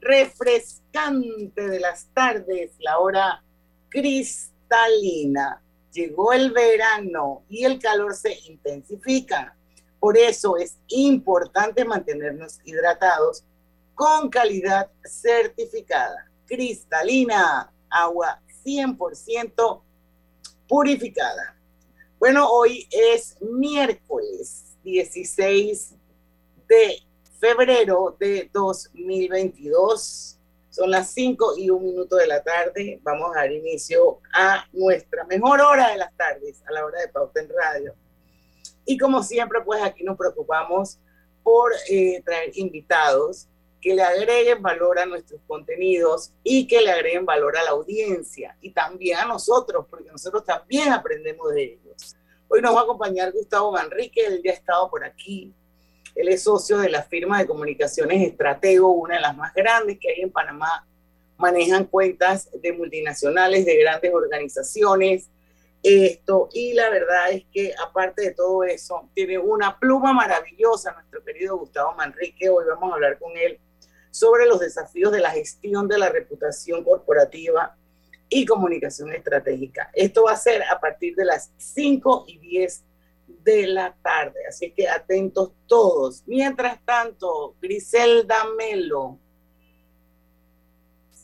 [0.00, 3.42] refrescante de las tardes, la hora
[3.88, 5.62] cristalina.
[5.92, 9.56] Llegó el verano y el calor se intensifica.
[9.98, 13.44] Por eso es importante mantenernos hidratados
[13.94, 16.30] con calidad certificada.
[16.46, 19.82] Cristalina, agua 100%
[20.68, 21.56] purificada.
[22.18, 25.94] Bueno, hoy es miércoles 16
[26.68, 27.05] de
[27.38, 30.38] febrero de 2022.
[30.70, 33.00] Son las 5 y un minuto de la tarde.
[33.02, 37.08] Vamos a dar inicio a nuestra mejor hora de las tardes, a la hora de
[37.08, 37.94] Pauta en Radio.
[38.84, 40.98] Y como siempre, pues aquí nos preocupamos
[41.42, 43.48] por eh, traer invitados
[43.80, 48.56] que le agreguen valor a nuestros contenidos y que le agreguen valor a la audiencia
[48.60, 52.16] y también a nosotros, porque nosotros también aprendemos de ellos.
[52.48, 55.54] Hoy nos va a acompañar Gustavo Manrique, él ya ha estado por aquí.
[56.16, 60.08] Él es socio de la firma de comunicaciones Estratego, una de las más grandes que
[60.08, 60.86] hay en Panamá.
[61.36, 65.28] Manejan cuentas de multinacionales, de grandes organizaciones.
[65.82, 71.22] Esto, y la verdad es que aparte de todo eso, tiene una pluma maravillosa nuestro
[71.22, 72.48] querido Gustavo Manrique.
[72.48, 73.60] Hoy vamos a hablar con él
[74.10, 77.76] sobre los desafíos de la gestión de la reputación corporativa
[78.30, 79.90] y comunicación estratégica.
[79.92, 82.84] Esto va a ser a partir de las 5 y 10
[83.46, 86.24] de la tarde, así que atentos todos.
[86.26, 89.20] Mientras tanto, Griselda Melo,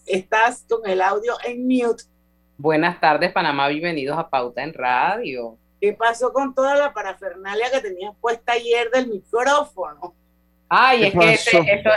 [0.06, 2.05] estás con el audio en mute.
[2.56, 5.59] Buenas tardes, Panamá, bienvenidos a Pauta en Radio.
[5.81, 10.15] ¿Qué pasó con toda la parafernalia que tenías puesta ayer del micrófono?
[10.69, 11.91] Ay, es que, ese, eso,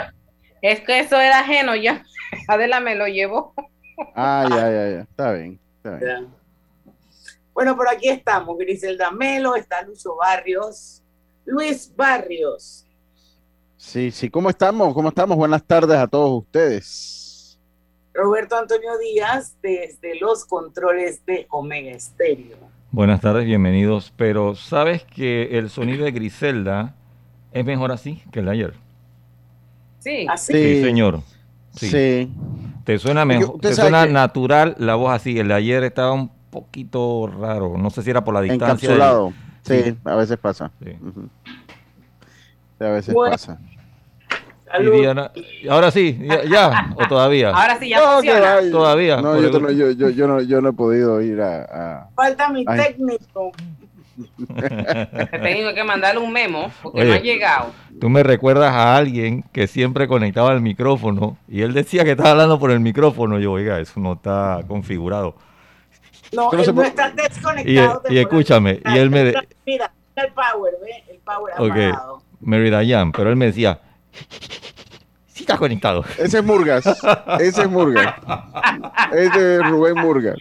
[0.60, 2.02] es que eso era ajeno, ya
[2.48, 3.54] Adela me lo llevó.
[4.16, 5.60] Ah, ya, ya, ya, está bien.
[5.76, 6.35] Está bien.
[7.56, 11.02] Bueno, por aquí estamos, Griselda Melo, está Lucho Barrios,
[11.46, 12.84] Luis Barrios.
[13.78, 14.92] Sí, sí, ¿cómo estamos?
[14.92, 15.38] ¿Cómo estamos?
[15.38, 17.58] Buenas tardes a todos ustedes.
[18.12, 22.58] Roberto Antonio Díaz, desde los controles de Omega Estéreo.
[22.90, 24.12] Buenas tardes, bienvenidos.
[24.18, 26.94] Pero ¿sabes que el sonido de Griselda
[27.52, 28.74] es mejor así que el de ayer?
[30.00, 30.26] Sí.
[30.28, 30.52] ¿Así?
[30.52, 31.22] Sí, señor.
[31.74, 31.88] Sí.
[31.88, 32.32] sí.
[32.84, 34.12] Te suena mejor, te suena que...
[34.12, 35.38] natural la voz así.
[35.38, 37.76] El de ayer estaba un poquito raro.
[37.76, 38.88] No sé si era por la distancia.
[38.88, 39.32] Encapsulado.
[39.62, 40.70] Sí, sí, a veces pasa.
[40.82, 40.90] Sí.
[40.90, 41.28] Uh -huh.
[42.80, 43.32] A veces bueno.
[43.32, 43.58] pasa.
[44.80, 45.30] Y Diana,
[45.70, 47.50] ahora sí, ya, ya, o todavía.
[47.50, 48.70] Ahora sí, ya no, funciona.
[48.70, 49.22] Todavía.
[49.22, 51.62] No, yo, no yo, yo, yo, no, yo no he podido ir a.
[51.62, 52.08] a...
[52.14, 52.80] Falta mi Ay.
[52.80, 53.52] técnico.
[54.56, 57.66] He tenido que mandarle un memo porque Oye, no ha llegado.
[58.00, 62.30] Tú me recuerdas a alguien que siempre conectaba el micrófono y él decía que estaba
[62.30, 63.38] hablando por el micrófono.
[63.38, 65.34] Yo, oiga, eso no está configurado.
[66.32, 68.02] No, él no está desconectado.
[68.08, 69.32] Y, y escúchame, y él me.
[69.64, 71.04] Mira, el power, ¿ve?
[71.08, 71.88] El power okay.
[71.90, 72.22] apagado.
[72.40, 73.80] Mary Dayan, pero él me decía.
[75.26, 76.04] Sí está conectado.
[76.18, 76.86] Ese es Murgas.
[77.40, 78.14] Ese es Murgas.
[79.12, 80.38] Ese es Rubén Murgas.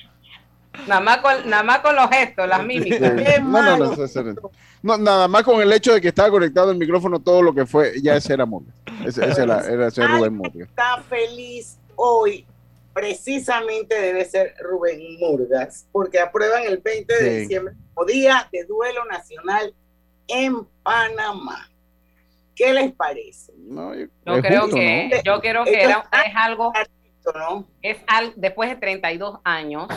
[0.88, 3.14] Nada más, con, nada más con los gestos, las mímicas.
[3.18, 3.42] Sí.
[3.42, 4.52] No, no, no, no,
[4.84, 7.66] no, Nada más con el hecho de que estaba conectado el micrófono, todo lo que
[7.66, 8.76] fue, ya ese era Murgas.
[9.06, 10.70] Ese, ese era, era ese Rubén Murgas.
[10.70, 12.46] Está feliz hoy
[12.96, 17.40] precisamente debe ser Rubén Murgas, porque aprueban el 20 de sí.
[17.42, 19.76] diciembre como Día de Duelo Nacional
[20.30, 21.70] en Panamá.
[22.56, 23.52] ¿Qué les parece?
[23.58, 25.24] No, yo, yo creo justo, que, ¿no?
[25.26, 26.72] yo creo que era, es algo,
[27.36, 27.68] ¿no?
[27.82, 29.88] es algo, después de 32 años,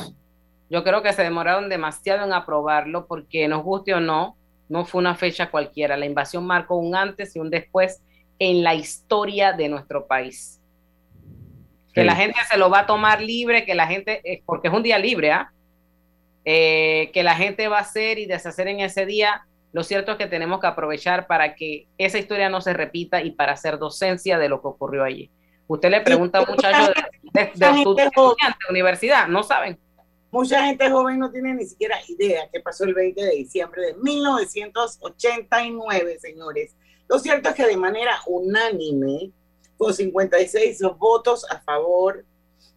[0.68, 4.36] yo creo que se demoraron demasiado en aprobarlo porque nos guste o no,
[4.68, 5.96] no fue una fecha cualquiera.
[5.96, 8.02] La invasión marcó un antes y un después
[8.40, 10.57] en la historia de nuestro país.
[11.92, 12.06] Que sí.
[12.06, 14.98] la gente se lo va a tomar libre, que la gente, porque es un día
[14.98, 15.52] libre, ¿ah?
[16.44, 19.46] Eh, que la gente va a hacer y deshacer en ese día.
[19.72, 23.32] Lo cierto es que tenemos que aprovechar para que esa historia no se repita y
[23.32, 25.30] para hacer docencia de lo que ocurrió allí.
[25.66, 26.94] Usted le pregunta a muchachos de,
[27.32, 28.10] de, de, de, de
[28.70, 29.78] universidad, no saben.
[30.30, 33.94] Mucha gente joven no tiene ni siquiera idea qué pasó el 20 de diciembre de
[33.94, 36.76] 1989, señores.
[37.08, 39.32] Lo cierto es que de manera unánime,
[39.78, 42.26] con 56 votos a favor,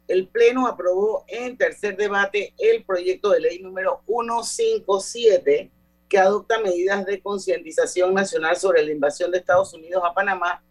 [0.08, 5.70] el Pleno aprobó en tercer debate el proyecto de ley número 157
[6.08, 10.62] que adopta medidas de concientización nacional sobre la invasión de Estados Unidos a Panamá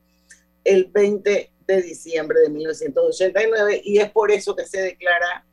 [0.64, 5.46] el 20 de diciembre de 1989 y es por eso que se declara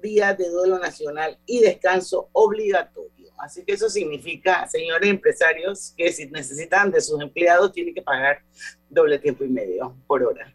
[0.00, 3.19] Día de Duelo Nacional y Descanso Obligatorio.
[3.40, 8.42] Así que eso significa, señores empresarios, que si necesitan de sus empleados tienen que pagar
[8.88, 10.54] doble tiempo y medio por hora.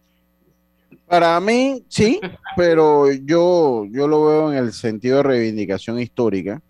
[1.07, 2.19] Para mí, sí,
[2.55, 6.61] pero yo, yo lo veo en el sentido de reivindicación histórica.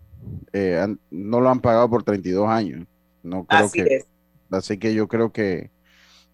[0.52, 2.86] Eh, no lo han pagado por 32 años.
[3.22, 4.06] No creo así que, es.
[4.50, 5.70] Así que yo creo que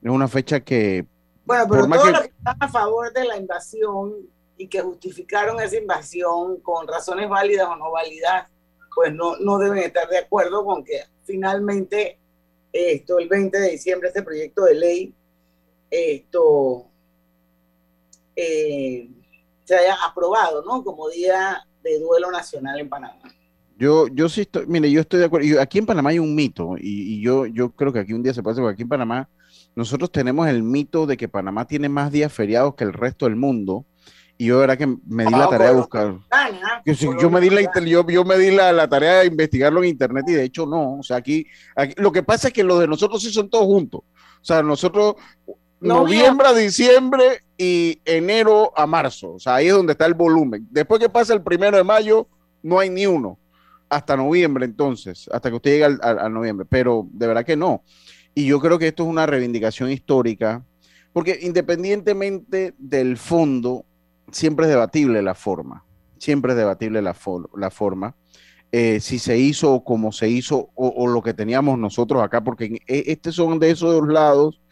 [0.02, 1.06] es una fecha que...
[1.44, 4.12] Bueno, pero todos los que están a favor de la invasión
[4.56, 8.46] y que justificaron esa invasión con razones válidas o no válidas,
[8.94, 12.18] pues no, no deben estar de acuerdo con que finalmente
[12.72, 15.14] esto, el 20 de diciembre, este proyecto de ley,
[15.90, 16.86] esto
[18.34, 19.10] eh,
[19.64, 20.82] se haya aprobado, ¿no?
[20.82, 23.20] Como Día de Duelo Nacional en Panamá.
[23.76, 25.60] Yo, yo sí estoy, mire, yo estoy de acuerdo.
[25.60, 28.42] aquí en Panamá hay un mito, y, yo, yo creo que aquí un día se
[28.42, 29.28] puede porque aquí en Panamá
[29.74, 33.36] nosotros tenemos el mito de que Panamá tiene más días feriados que el resto del
[33.36, 33.84] mundo,
[34.42, 36.16] y yo era que me di la ah, tarea de buscar.
[37.20, 40.32] Yo, me di la yo, yo me di la, tarea de investigarlo en internet y
[40.32, 40.98] de hecho no.
[40.98, 41.46] O sea, aquí,
[41.76, 44.00] aquí, lo que pasa es que los de nosotros sí son todos juntos.
[44.00, 45.14] O sea, nosotros
[45.78, 49.34] noviembre a diciembre y enero a marzo.
[49.34, 50.66] O sea, ahí es donde está el volumen.
[50.72, 52.26] Después que pasa el primero de mayo,
[52.64, 53.38] no hay ni uno.
[53.88, 56.66] Hasta noviembre, entonces, hasta que usted llegue al, al noviembre.
[56.68, 57.84] Pero de verdad que no.
[58.34, 60.64] Y yo creo que esto es una reivindicación histórica,
[61.12, 63.84] porque independientemente del fondo,
[64.32, 65.84] siempre es debatible la forma,
[66.18, 67.16] siempre es debatible la,
[67.56, 68.16] la forma.
[68.74, 72.80] Eh, si se hizo o como se hizo o, lo que teníamos nosotros acá, porque
[72.86, 74.62] e, estos son de esos dos lados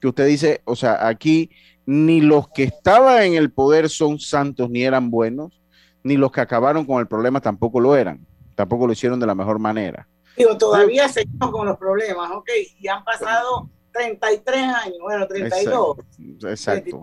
[0.00, 1.50] que usted dice, o sea, aquí
[1.86, 5.62] ni los que estaban en el poder son santos ni eran buenos,
[6.02, 8.26] ni los que acabaron con el problema tampoco lo eran,
[8.56, 10.08] tampoco lo hicieron de la mejor manera.
[10.36, 12.50] Digo, todavía seguimos con los problemas, ok,
[12.80, 15.96] y han pasado 33 años, bueno, 32.
[16.42, 17.00] Exacto.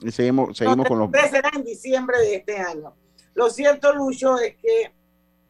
[0.00, 1.10] Y seguimos, seguimos con los...
[1.30, 2.94] será en diciembre de este año.
[3.34, 4.92] Lo cierto, Lucho, es que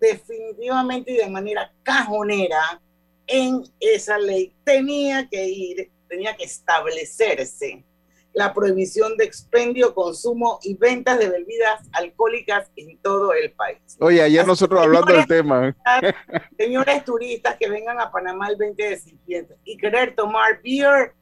[0.01, 2.81] definitivamente y de manera cajonera
[3.27, 7.85] en esa ley tenía que ir, tenía que establecerse
[8.33, 13.79] la prohibición de expendio, consumo y ventas de bebidas alcohólicas en todo el país.
[13.99, 15.77] Oye, ayer nosotros hablando del tema.
[16.57, 21.13] Señores turistas que vengan a Panamá el 20 de diciembre y querer tomar beer,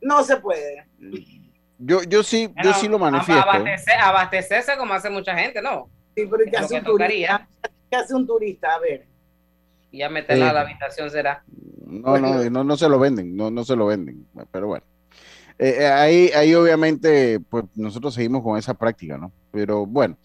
[0.00, 0.86] no se puede.
[1.86, 3.44] Yo, yo sí, yo sí lo manifiesto.
[4.00, 5.90] abastecerse como hace mucha gente, ¿no?
[6.16, 7.48] Sí, pero ¿qué hace, un turista?
[7.90, 8.74] ¿qué hace un turista?
[8.74, 9.06] A ver.
[9.90, 11.44] Y ya meterla a la habitación será.
[11.86, 14.84] No, no, no, no se lo venden, no, no se lo venden, pero bueno.
[15.58, 19.30] Eh, eh, ahí, ahí obviamente, pues nosotros seguimos con esa práctica, ¿no?
[19.52, 20.16] Pero bueno,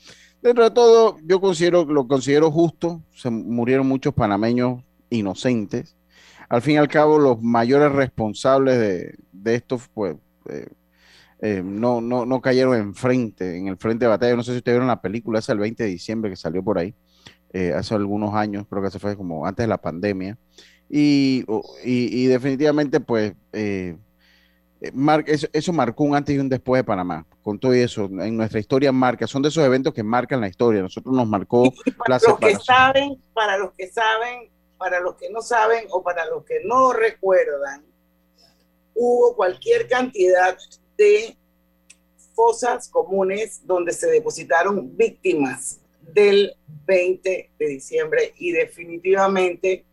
[0.42, 5.98] dentro de todo, yo considero, lo considero justo, se murieron muchos panameños inocentes.
[6.48, 10.16] Al fin y al cabo, los mayores responsables de, de esto, pues,
[10.50, 10.68] eh,
[11.42, 14.36] eh, no, no, no cayeron enfrente, en el frente de batalla.
[14.36, 16.78] No sé si ustedes vieron la película esa el 20 de diciembre que salió por
[16.78, 16.94] ahí,
[17.54, 20.38] eh, hace algunos años, creo que se fue como antes de la pandemia.
[20.90, 21.46] Y,
[21.84, 23.96] y, definitivamente, pues, eh,
[24.82, 27.26] eso, marcó un antes y un después de Panamá.
[27.44, 30.82] Con todo eso, en nuestra historia marca, son de esos eventos que marcan la historia.
[30.82, 35.42] Nosotros nos marcó para los que saben, para los que saben, para los que no
[35.42, 37.84] saben o para los que no recuerdan,
[38.96, 40.58] hubo cualquier cantidad
[41.00, 41.38] de
[42.36, 45.80] fosas comunes donde se depositaron víctimas
[46.14, 46.54] del
[46.86, 49.86] 20 de diciembre y definitivamente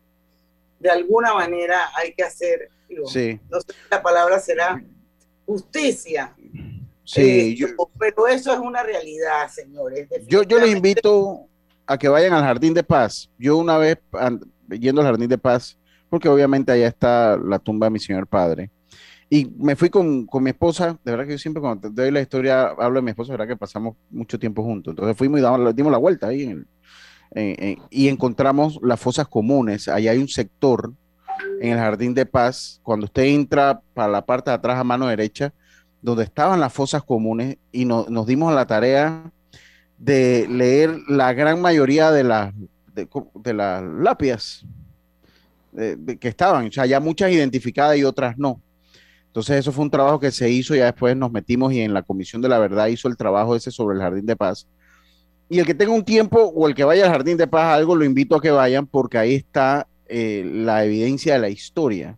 [0.79, 4.83] de alguna manera hay que hacer, no sé si la palabra será
[5.45, 6.35] justicia.
[7.05, 10.09] Sí, eh, pero eso es una realidad, señores.
[10.27, 11.47] Yo, yo les invito
[11.85, 13.29] a que vayan al Jardín de Paz.
[13.39, 13.97] Yo una vez
[14.69, 15.77] yendo al Jardín de Paz,
[16.09, 18.69] porque obviamente allá está la tumba de mi señor padre,
[19.29, 22.11] y me fui con, con, mi esposa, de verdad que yo siempre cuando te doy
[22.11, 24.93] la historia hablo de mi esposa, de verdad que pasamos mucho tiempo juntos.
[24.93, 26.65] Entonces fuimos y damos, dimos la vuelta ahí en
[27.89, 29.87] y encontramos las fosas comunes.
[29.87, 30.93] Ahí hay un sector
[31.61, 35.07] en el Jardín de Paz, cuando usted entra para la parte de atrás a mano
[35.07, 35.53] derecha,
[36.01, 39.31] donde estaban las fosas comunes y nos dimos la tarea
[39.97, 42.53] de leer la gran mayoría de las,
[42.93, 44.65] de, las lápidas
[45.75, 46.67] que estaban.
[46.67, 48.61] O sea, ya muchas identificadas y otras no.
[49.37, 52.01] Entonces eso fue un trabajo que se hizo, ya después nos metimos y en la
[52.01, 54.67] Comisión de la Verdad hizo el trabajo ese sobre el Jardín de Paz.
[55.47, 57.95] Y el que tenga un tiempo o el que vaya al Jardín de Paz, algo
[57.95, 62.17] lo invito a que vayan porque ahí está eh, la evidencia de la historia.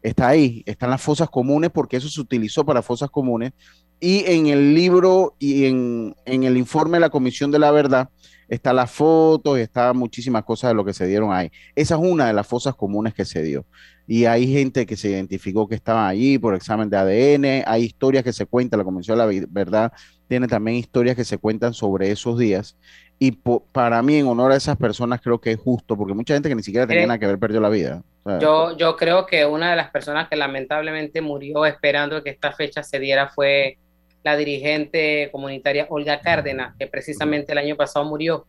[0.00, 3.52] Está ahí, están las fosas comunes porque eso se utilizó para fosas comunes.
[3.98, 8.10] Y en el libro y en, en el informe de la Comisión de la Verdad
[8.50, 11.50] está la foto y está muchísimas cosas de lo que se dieron ahí.
[11.74, 13.64] Esa es una de las fosas comunes que se dio.
[14.08, 18.24] Y hay gente que se identificó que estaban allí por examen de ADN, hay historias
[18.24, 19.92] que se cuentan, la Comisión de la Verdad
[20.26, 22.76] tiene también historias que se cuentan sobre esos días.
[23.20, 26.48] Y para mí, en honor a esas personas, creo que es justo, porque mucha gente
[26.48, 28.02] que ni siquiera tenía nada que ver perdió la vida.
[28.40, 32.82] yo, yo creo que una de las personas que lamentablemente murió esperando que esta fecha
[32.82, 33.78] se diera fue
[34.22, 38.46] la dirigente comunitaria Olga Cárdenas, que precisamente el año pasado murió.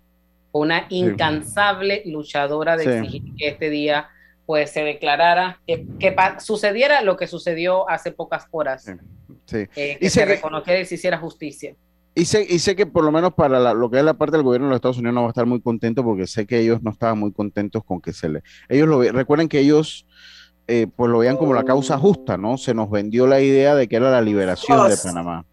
[0.54, 4.10] Una incansable luchadora de exigir que este día
[4.46, 8.86] pues se declarara, que, que sucediera lo que sucedió hace pocas horas.
[9.54, 11.76] Eh, que se reconociera y se hiciera justicia.
[12.14, 14.44] Y sé, y sé que por lo menos para lo que es la parte del
[14.44, 16.82] gobierno de los Estados Unidos no va a estar muy contento porque sé que ellos
[16.84, 18.44] no estaban muy contentos con que se le...
[18.68, 20.06] Ellos lo recuerden que ellos
[20.68, 22.58] eh, pues lo veían como la causa justa, ¿no?
[22.58, 25.46] Se nos vendió la idea de que era la liberación de Panamá.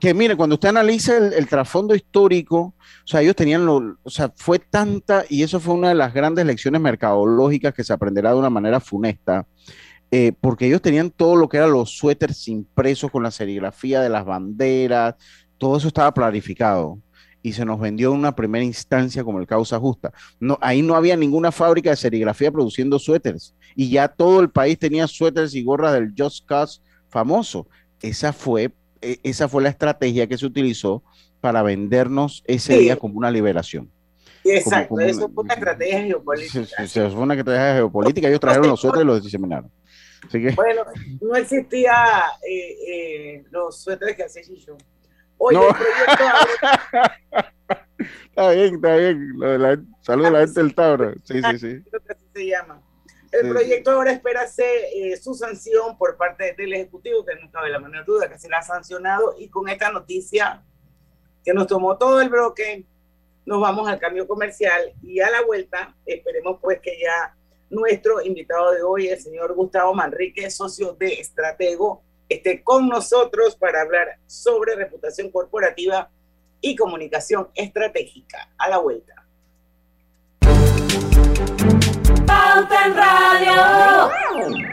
[0.00, 4.32] Que mire, cuando usted analiza el, trasfondo histórico, o sea, ellos tenían lo, o sea,
[4.34, 8.38] fue tanta, y eso fue una de las grandes lecciones mercadológicas que se aprenderá de
[8.38, 9.46] una manera funesta,
[10.10, 14.08] eh, porque ellos tenían todo lo que eran los suéteres impresos con la serigrafía de
[14.08, 15.14] las banderas,
[15.56, 16.98] todo eso estaba planificado
[17.42, 20.12] y se nos vendió en una primera instancia como el causa justa.
[20.38, 24.78] No, ahí no había ninguna fábrica de serigrafía produciendo suéteres y ya todo el país
[24.78, 27.68] tenía suéteres y gorras del Just Cause famoso
[28.02, 31.02] esa fue, e, esa fue la estrategia que se utilizó
[31.40, 33.90] para vendernos ese día como una liberación.
[34.44, 36.86] Exacto, eso fue una estrategia geopolítica.
[36.86, 38.28] Sí, fue una estrategia geopolítica.
[38.28, 39.70] Ellos trajeron los suéteres y los diseminaron.
[40.54, 40.84] Bueno,
[41.20, 41.94] no existía
[42.48, 44.76] eh, eh, los suéteres que hace Chicho.
[45.38, 46.24] Oye, el proyecto
[48.28, 49.86] Está bien, está bien.
[50.00, 51.12] Saludos a la gente del Tauro.
[51.24, 51.82] Sí, sí, sí.
[51.90, 52.80] Creo que así se llama.
[53.32, 57.78] El proyecto ahora espera eh, su sanción por parte del Ejecutivo, que no cabe la
[57.78, 59.34] menor duda que será sancionado.
[59.38, 60.62] Y con esta noticia
[61.42, 62.84] que nos tomó todo el bloque,
[63.46, 67.34] nos vamos al cambio comercial y a la vuelta esperemos pues que ya
[67.70, 73.80] nuestro invitado de hoy, el señor Gustavo Manrique, socio de Estratego, esté con nosotros para
[73.80, 76.10] hablar sobre reputación corporativa
[76.60, 78.52] y comunicación estratégica.
[78.58, 79.21] A la vuelta.
[82.32, 84.72] Pauta en Radio.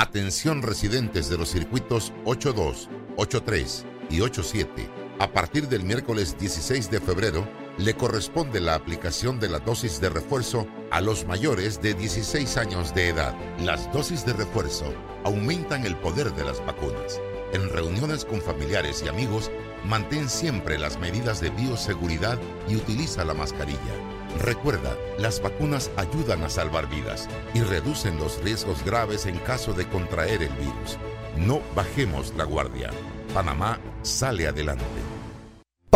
[0.00, 4.88] Atención residentes de los circuitos 82, 83 y 87.
[5.18, 10.08] A partir del miércoles 16 de febrero, le corresponde la aplicación de la dosis de
[10.08, 13.34] refuerzo a los mayores de 16 años de edad.
[13.58, 17.20] Las dosis de refuerzo aumentan el poder de las vacunas.
[17.52, 19.50] En reuniones con familiares y amigos,
[19.84, 22.38] mantén siempre las medidas de bioseguridad
[22.68, 23.78] y utiliza la mascarilla.
[24.42, 29.88] Recuerda, las vacunas ayudan a salvar vidas y reducen los riesgos graves en caso de
[29.88, 30.98] contraer el virus.
[31.38, 32.90] No bajemos la guardia.
[33.32, 34.84] Panamá sale adelante.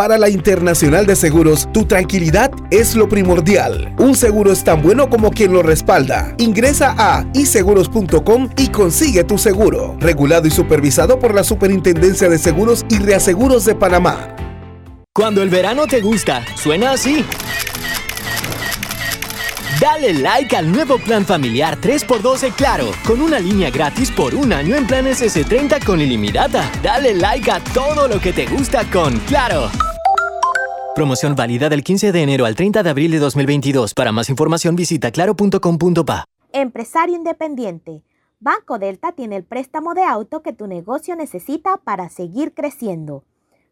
[0.03, 3.95] Para la Internacional de Seguros, tu tranquilidad es lo primordial.
[4.01, 6.35] Un seguro es tan bueno como quien lo respalda.
[6.39, 9.97] Ingresa a iseguros.com y consigue tu seguro.
[10.01, 14.35] Regulado y supervisado por la Superintendencia de Seguros y Reaseguros de Panamá.
[15.15, 17.25] Cuando el verano te gusta, suena así.
[19.79, 24.75] Dale like al nuevo plan familiar 3x12 Claro, con una línea gratis por un año
[24.75, 26.69] en planes S30 con ilimitada.
[26.83, 29.71] Dale like a todo lo que te gusta con Claro.
[30.95, 33.95] Promoción válida del 15 de enero al 30 de abril de 2022.
[33.95, 36.27] Para más información visita claro.com.pa.
[36.53, 38.03] Empresario independiente.
[38.41, 43.25] Banco Delta tiene el préstamo de auto que tu negocio necesita para seguir creciendo.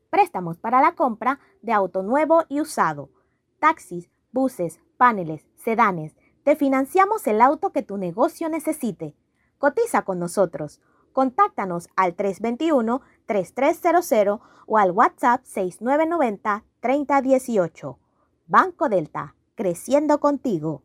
[0.08, 3.10] Préstamos para la compra de auto nuevo y usado.
[3.58, 6.16] Taxis, buses, paneles, sedanes.
[6.42, 9.14] Te financiamos el auto que tu negocio necesite.
[9.58, 10.80] Cotiza con nosotros.
[11.12, 15.42] Contáctanos al 321-3300 o al WhatsApp
[16.80, 17.96] 6990-3018.
[18.46, 20.82] Banco Delta, creciendo contigo.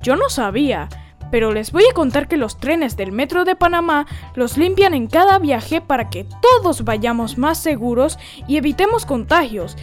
[0.00, 0.88] Yo no sabía
[1.30, 5.06] pero les voy a contar que los trenes del Metro de Panamá los limpian en
[5.06, 9.76] cada viaje para que todos vayamos más seguros y evitemos contagios.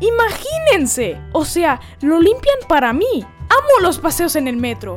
[0.00, 3.24] Imagínense, o sea, lo limpian para mí.
[3.24, 4.96] Amo los paseos en el metro.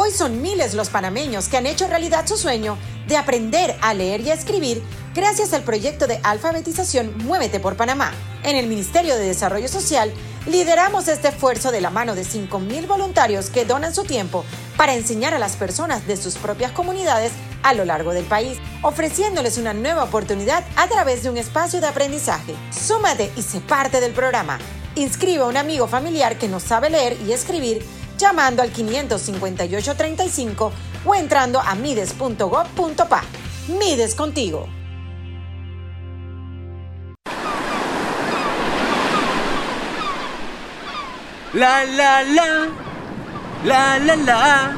[0.00, 2.78] Hoy son miles los panameños que han hecho realidad su sueño
[3.08, 4.80] de aprender a leer y a escribir
[5.12, 8.12] gracias al proyecto de alfabetización Muévete por Panamá.
[8.44, 10.12] En el Ministerio de Desarrollo Social
[10.46, 14.44] lideramos este esfuerzo de la mano de 5.000 voluntarios que donan su tiempo
[14.76, 17.32] para enseñar a las personas de sus propias comunidades
[17.64, 21.88] a lo largo del país, ofreciéndoles una nueva oportunidad a través de un espacio de
[21.88, 22.54] aprendizaje.
[22.70, 24.60] Súmate y sé parte del programa.
[24.94, 27.84] Inscribe a un amigo familiar que no sabe leer y escribir
[28.18, 30.72] llamando al 55835
[31.04, 33.22] o entrando a mides.gov.pa.
[33.68, 34.68] Mides contigo.
[41.54, 42.68] La la la.
[43.64, 44.76] La la la.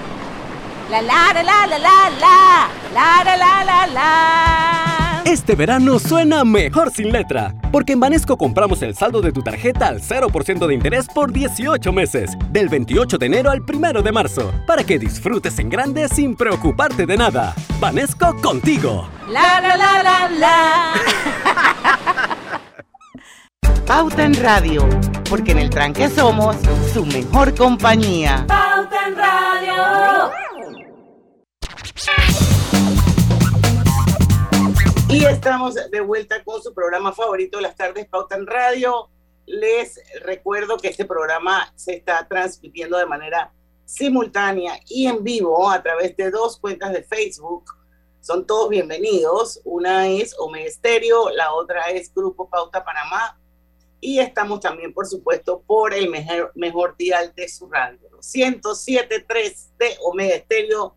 [0.88, 2.68] La la la la la la la.
[2.94, 4.89] La la la la la.
[5.24, 9.86] Este verano suena mejor sin letra, porque en Banesco compramos el saldo de tu tarjeta
[9.86, 14.50] al 0% de interés por 18 meses, del 28 de enero al 1 de marzo,
[14.66, 17.54] para que disfrutes en grande sin preocuparte de nada.
[17.78, 19.08] Banesco contigo.
[19.28, 20.94] La la la la la.
[23.86, 24.88] Pauta en Radio,
[25.28, 26.56] porque en el tranque somos
[26.92, 28.46] su mejor compañía.
[28.48, 30.30] Pauta en Radio.
[35.12, 39.10] Y estamos de vuelta con su programa favorito, Las Tardes Pauta en Radio.
[39.44, 43.52] Les recuerdo que este programa se está transmitiendo de manera
[43.84, 47.64] simultánea y en vivo a través de dos cuentas de Facebook.
[48.20, 49.60] Son todos bienvenidos.
[49.64, 53.36] Una es Omesterio, la otra es Grupo Pauta Panamá.
[54.00, 59.96] Y estamos también, por supuesto, por el mejor, mejor dial de su radio, 107.3 de
[60.04, 60.94] Omega Estéreo,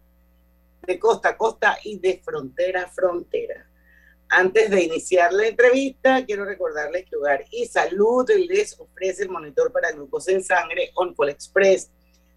[0.84, 3.73] de costa a costa y de frontera a frontera.
[4.36, 9.72] Antes de iniciar la entrevista, quiero recordarles que Hogar y Salud les ofrece el monitor
[9.72, 11.92] para glucosa en sangre OnCall Express.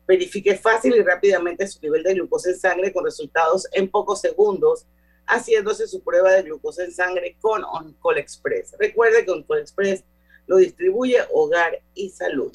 [0.06, 4.84] Verifique fácil y rápidamente su nivel de glucosa en sangre con resultados en pocos segundos,
[5.26, 8.76] haciéndose su prueba de glucosa en sangre con OnCall Express.
[8.78, 10.04] Recuerde que OnCall Express
[10.46, 12.52] lo distribuye Hogar y Salud.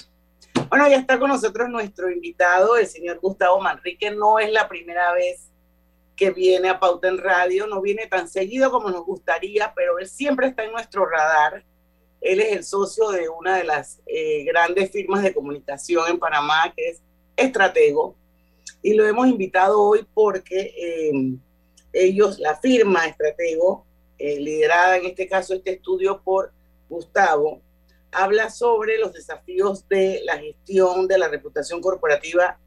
[0.69, 4.12] Bueno, ya está con nosotros nuestro invitado, el señor Gustavo Manrique.
[4.12, 5.51] No es la primera vez
[6.15, 10.08] que viene a Pauta en Radio, no viene tan seguido como nos gustaría, pero él
[10.08, 11.63] siempre está en nuestro radar.
[12.19, 16.71] Él es el socio de una de las eh, grandes firmas de comunicación en Panamá,
[16.76, 17.02] que es
[17.36, 18.15] Estratego,
[18.84, 21.12] y lo hemos invitado hoy porque eh,
[21.93, 23.86] ellos, la firma Estratego,
[24.17, 26.54] eh, liderada en este caso este estudio por
[26.89, 27.62] Gustavo,
[28.12, 32.60] habla sobre los desafíos de la gestión de la reputación corporativa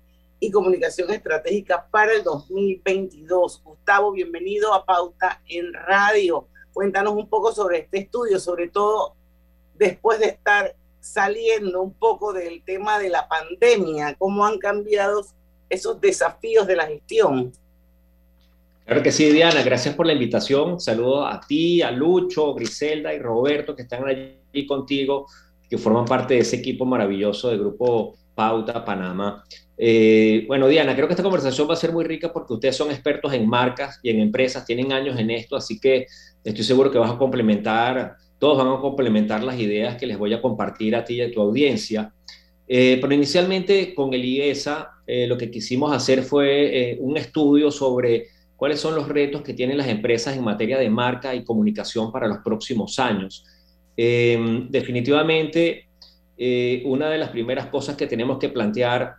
[0.45, 3.63] y Comunicación Estratégica para el 2022.
[3.65, 6.49] Gustavo, bienvenido a Pauta en Radio.
[6.75, 9.15] Cuéntanos un poco sobre este estudio, sobre todo
[9.75, 15.25] después de estar saliendo un poco del tema de la pandemia, cómo han cambiado
[15.71, 17.51] esos desafíos de la gestión.
[18.85, 20.79] Claro que sí, Diana, gracias por la invitación.
[20.79, 25.27] Saludos a ti, a Lucho, Griselda y Roberto que están allí contigo,
[25.71, 29.45] que forman parte de ese equipo maravilloso del grupo Pauta Panamá.
[29.77, 32.91] Eh, bueno, Diana, creo que esta conversación va a ser muy rica porque ustedes son
[32.91, 36.07] expertos en marcas y en empresas, tienen años en esto, así que
[36.45, 40.33] estoy seguro que vas a complementar, todos van a complementar las ideas que les voy
[40.33, 42.13] a compartir a ti y a tu audiencia.
[42.67, 48.29] Eh, pero inicialmente con el IESA eh, lo que quisimos hacer fue un estudio sobre
[48.57, 52.29] cuáles son los retos que tienen las empresas en materia de marca y comunicación para
[52.29, 53.45] los próximos años.
[53.97, 55.84] definitivamente,
[56.85, 59.17] una de las primeras cosas que tenemos que plantear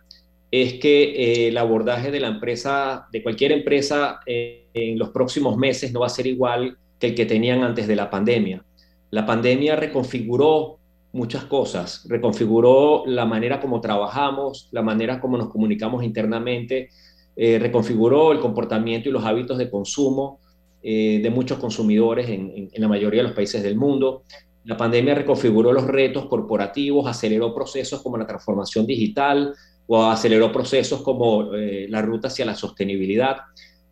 [0.50, 5.56] es que eh, el abordaje de la empresa, de cualquier empresa eh, en los próximos
[5.56, 8.64] meses no va a ser igual que el que tenían antes de la pandemia.
[9.10, 10.78] La pandemia reconfiguró
[11.12, 12.06] muchas cosas.
[12.08, 16.90] Reconfiguró la manera como trabajamos, la manera como nos comunicamos internamente,
[17.34, 20.40] eh, reconfiguró el comportamiento y los hábitos de consumo
[20.82, 24.22] eh, de muchos consumidores en, la mayoría de los países del mundo.
[24.66, 29.54] La pandemia reconfiguró los retos corporativos, aceleró procesos como la transformación digital
[29.86, 33.36] o aceleró procesos como eh, la ruta hacia la sostenibilidad.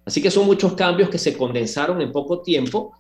[0.05, 2.93] Así que son muchos cambios que se condensaron en poco tiempo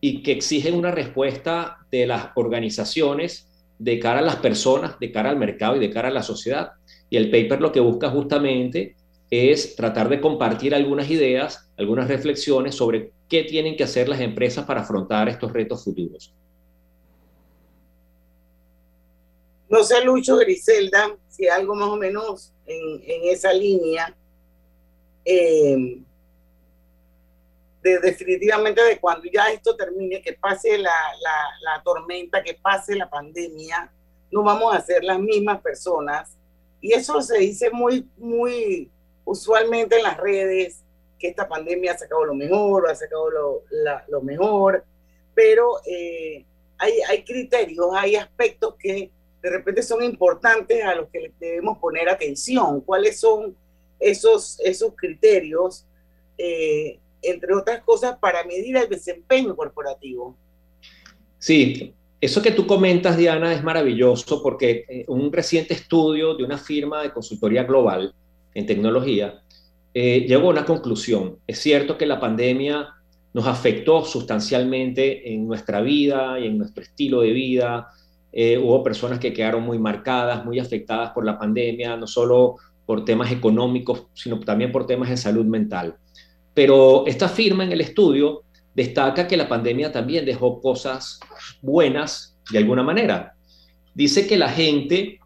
[0.00, 5.30] y que exigen una respuesta de las organizaciones de cara a las personas, de cara
[5.30, 6.74] al mercado y de cara a la sociedad.
[7.10, 8.94] Y el paper lo que busca justamente
[9.30, 14.64] es tratar de compartir algunas ideas, algunas reflexiones sobre qué tienen que hacer las empresas
[14.64, 16.32] para afrontar estos retos futuros.
[19.68, 24.14] No sé, Lucho, Griselda, si algo más o menos en, esa línea,
[25.24, 25.98] eh,
[27.82, 30.94] de, definitivamente de cuando ya esto termine, que pase la,
[31.64, 33.90] la, tormenta, que pase la pandemia,
[34.30, 36.36] no vamos a ser las mismas personas.
[36.80, 38.90] Y eso se dice muy, muy
[39.24, 40.82] usualmente en las redes,
[41.18, 43.62] que esta pandemia ha sacado lo mejor, ha sacado lo,
[44.08, 44.84] lo mejor,
[45.34, 46.44] pero eh,
[46.78, 49.10] hay, hay criterios, hay aspectos que
[49.46, 52.80] de repente son importantes a los que debemos poner atención.
[52.80, 53.54] ¿Cuáles son
[54.00, 55.86] esos, esos criterios?
[56.36, 60.36] Eh, entre otras cosas, para medir el desempeño corporativo.
[61.38, 66.58] Sí, eso que tú comentas, Diana, es maravilloso porque eh, un reciente estudio de una
[66.58, 68.12] firma de consultoría global
[68.52, 69.42] en tecnología
[69.94, 71.38] eh, llegó a una conclusión.
[71.46, 72.88] Es cierto que la pandemia
[73.32, 77.90] nos afectó sustancialmente en nuestra vida y en nuestro estilo de vida.
[78.38, 83.02] Eh, hubo personas que quedaron muy marcadas, muy afectadas por la pandemia, no solo por
[83.02, 85.96] temas económicos, sino también por temas de salud mental.
[86.52, 88.42] Pero esta firma en el estudio
[88.74, 91.18] destaca que la pandemia también dejó cosas
[91.62, 93.32] buenas de alguna manera.
[93.94, 95.18] Dice que la gente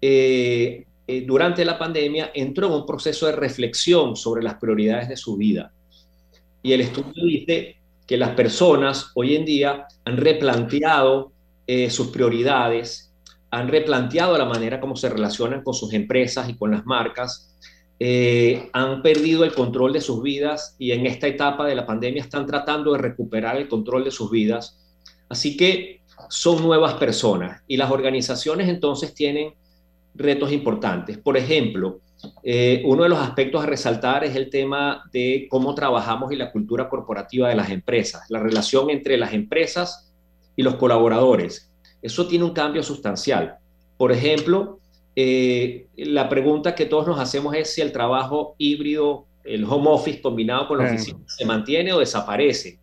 [0.00, 5.18] eh, eh, durante la pandemia entró en un proceso de reflexión sobre las prioridades de
[5.18, 5.74] su vida.
[6.62, 11.35] Y el estudio dice que las personas hoy en día han replanteado
[11.66, 13.12] eh, sus prioridades,
[13.50, 17.56] han replanteado la manera como se relacionan con sus empresas y con las marcas,
[17.98, 22.22] eh, han perdido el control de sus vidas y en esta etapa de la pandemia
[22.22, 24.78] están tratando de recuperar el control de sus vidas.
[25.28, 29.54] Así que son nuevas personas y las organizaciones entonces tienen
[30.14, 31.18] retos importantes.
[31.18, 32.00] Por ejemplo,
[32.42, 36.52] eh, uno de los aspectos a resaltar es el tema de cómo trabajamos y la
[36.52, 40.05] cultura corporativa de las empresas, la relación entre las empresas
[40.56, 41.70] y los colaboradores.
[42.02, 43.58] Eso tiene un cambio sustancial.
[43.96, 44.80] Por ejemplo,
[45.14, 50.20] eh, la pregunta que todos nos hacemos es si el trabajo híbrido, el home office
[50.20, 52.80] combinado con la oficina, se mantiene o desaparece.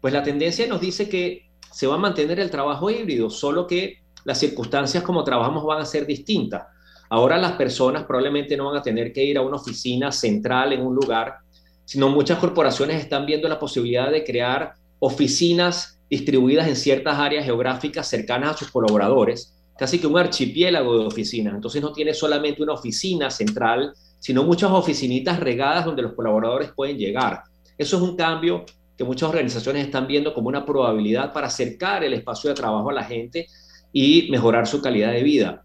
[0.00, 3.98] Pues la tendencia nos dice que se va a mantener el trabajo híbrido, solo que
[4.24, 6.66] las circunstancias como trabajamos van a ser distintas.
[7.08, 10.82] Ahora las personas probablemente no van a tener que ir a una oficina central en
[10.82, 11.38] un lugar,
[11.84, 18.08] sino muchas corporaciones están viendo la posibilidad de crear oficinas distribuidas en ciertas áreas geográficas
[18.08, 21.54] cercanas a sus colaboradores casi que un archipiélago de oficinas.
[21.54, 26.98] Entonces no tiene solamente una oficina central, sino muchas oficinitas regadas donde los colaboradores pueden
[26.98, 27.44] llegar.
[27.78, 28.66] Eso es un cambio
[28.98, 32.92] que muchas organizaciones están viendo como una probabilidad para acercar el espacio de trabajo a
[32.92, 33.46] la gente
[33.90, 35.62] y mejorar su calidad de vida.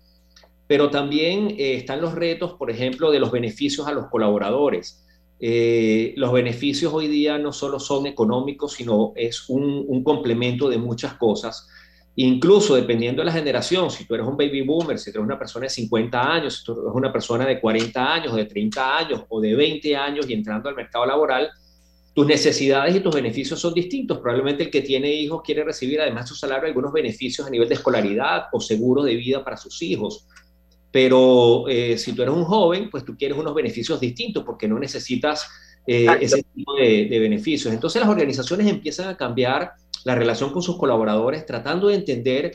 [0.65, 5.05] Pero también eh, están los retos, por ejemplo, de los beneficios a los colaboradores.
[5.39, 10.78] Eh, los beneficios hoy día no solo son económicos, sino es un, un complemento de
[10.78, 11.67] muchas cosas
[12.17, 15.65] Incluso dependiendo de la generación, si tú eres un baby boomer, si eres una persona
[15.65, 19.41] de 50 años, si tú eres una persona de 40 años, de 30 años o
[19.41, 21.50] de 20 años y entrando al mercado laboral,
[22.13, 24.19] tus necesidades y tus beneficios son distintos.
[24.19, 27.67] Probablemente el que tiene hijos quiere recibir además de su salario algunos beneficios a nivel
[27.67, 30.26] de escolaridad o seguro de vida para sus hijos.
[30.95, 34.79] Pero eh, si tú eres un joven, pues tú quieres unos beneficios distintos porque no
[34.79, 35.45] necesitas
[35.86, 37.73] eh, ese tipo de, de beneficios.
[37.73, 39.73] Entonces las organizaciones empiezan a cambiar
[40.05, 42.53] la relación con sus colaboradores, tratando de entender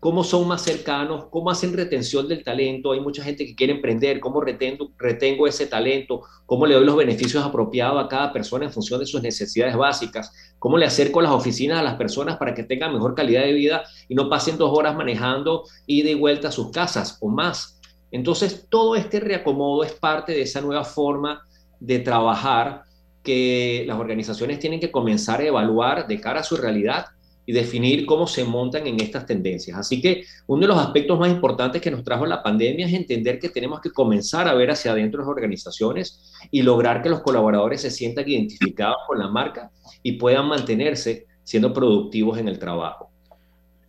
[0.00, 2.92] cómo son más cercanos, cómo hacen retención del talento.
[2.92, 6.94] Hay mucha gente que quiere emprender, cómo retengo, retengo ese talento, cómo le doy los
[6.94, 11.32] beneficios apropiados a cada persona en función de sus necesidades básicas, cómo le acerco las
[11.32, 14.76] oficinas a las personas para que tengan mejor calidad de vida y no pasen dos
[14.76, 17.77] horas manejando ida y vuelta a sus casas o más.
[18.10, 21.42] Entonces, todo este reacomodo es parte de esa nueva forma
[21.80, 22.82] de trabajar
[23.22, 27.06] que las organizaciones tienen que comenzar a evaluar de cara a su realidad
[27.44, 29.78] y definir cómo se montan en estas tendencias.
[29.78, 33.38] Así que uno de los aspectos más importantes que nos trajo la pandemia es entender
[33.38, 37.80] que tenemos que comenzar a ver hacia adentro las organizaciones y lograr que los colaboradores
[37.80, 39.70] se sientan identificados con la marca
[40.02, 43.10] y puedan mantenerse siendo productivos en el trabajo.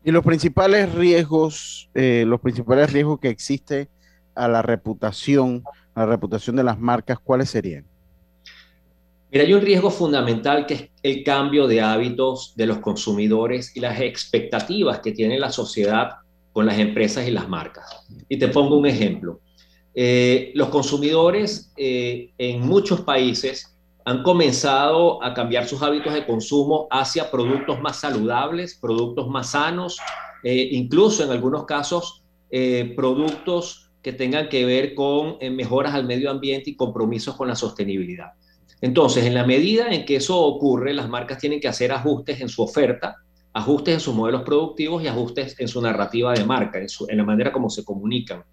[0.05, 3.89] Y los principales riesgos, eh, los principales riesgos que existe
[4.35, 5.63] a la reputación,
[5.93, 7.85] a la reputación de las marcas, ¿cuáles serían?
[9.31, 13.79] Mira, hay un riesgo fundamental que es el cambio de hábitos de los consumidores y
[13.79, 16.17] las expectativas que tiene la sociedad
[16.51, 18.07] con las empresas y las marcas.
[18.27, 19.39] Y te pongo un ejemplo.
[19.93, 26.87] Eh, los consumidores eh, en muchos países han comenzado a cambiar sus hábitos de consumo
[26.89, 29.99] hacia productos más saludables, productos más sanos,
[30.43, 32.23] eh, incluso en algunos casos
[32.95, 38.31] productos que tengan que ver con mejoras al medio ambiente y compromisos con la sostenibilidad.
[38.81, 42.47] Entonces, en la medida en que eso ocurre, las marcas tienen que hacer ajustes en
[42.47, 43.17] su oferta,
[43.53, 47.51] ajustes en sus modelos productivos y ajustes en su narrativa de marca, en, la manera
[47.51, 48.43] como se comunican.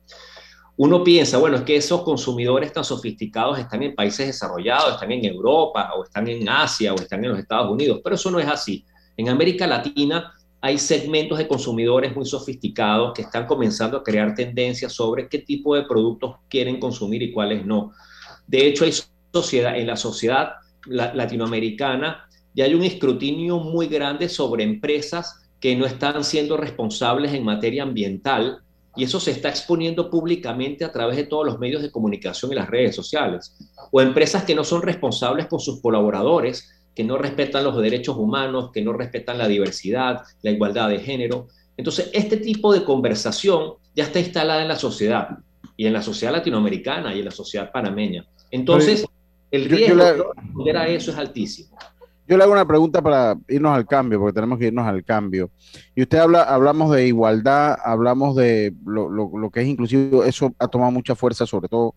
[0.78, 5.24] Uno piensa, bueno, es que esos consumidores tan sofisticados están en países desarrollados, están en
[5.24, 8.48] Europa, o están en Asia, o están en los Estados Unidos, pero eso no es
[8.48, 8.84] así.
[9.16, 10.34] En América Latina
[10.66, 15.76] hay segmentos de consumidores muy sofisticados que están comenzando a crear tendencias sobre qué tipo
[15.76, 17.92] de productos quieren consumir y cuáles no.
[18.48, 18.92] De hecho, hay
[19.32, 20.54] sociedad, en la sociedad
[20.86, 27.44] latinoamericana ya hay un escrutinio muy grande sobre empresas que no están siendo responsables en
[27.44, 28.58] materia ambiental
[28.96, 32.56] y eso se está exponiendo públicamente a través de todos los medios de comunicación y
[32.56, 33.54] las redes sociales.
[33.92, 38.70] O empresas que no son responsables con sus colaboradores, que no respetan los derechos humanos,
[38.72, 41.46] que no respetan la diversidad, la igualdad de género.
[41.76, 45.28] Entonces, este tipo de conversación ya está instalada en la sociedad
[45.76, 48.26] y en la sociedad latinoamericana y en la sociedad panameña.
[48.50, 49.06] Entonces,
[49.50, 51.76] el riesgo de responder a eso es altísimo.
[52.26, 55.50] Yo le hago una pregunta para irnos al cambio, porque tenemos que irnos al cambio.
[55.94, 60.66] Y usted habla, hablamos de igualdad, hablamos de lo, lo, que es inclusive, eso ha
[60.66, 61.94] tomado mucha fuerza, sobre todo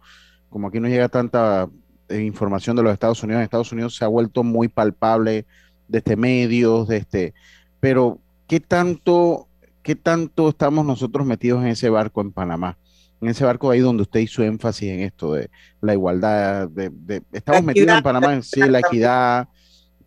[0.50, 1.70] como aquí no llega tanta
[2.10, 3.40] información de los Estados Unidos.
[3.40, 5.46] En Estados Unidos se ha vuelto muy palpable
[5.88, 7.34] de este medios, de este,
[7.80, 9.48] pero ¿qué tanto,
[9.82, 12.78] qué tanto estamos nosotros metidos en ese barco en Panamá?
[13.22, 15.50] En ese barco ahí donde usted hizo énfasis en esto de
[15.82, 19.48] la igualdad, de, de estamos metidos en Panamá en sí, la equidad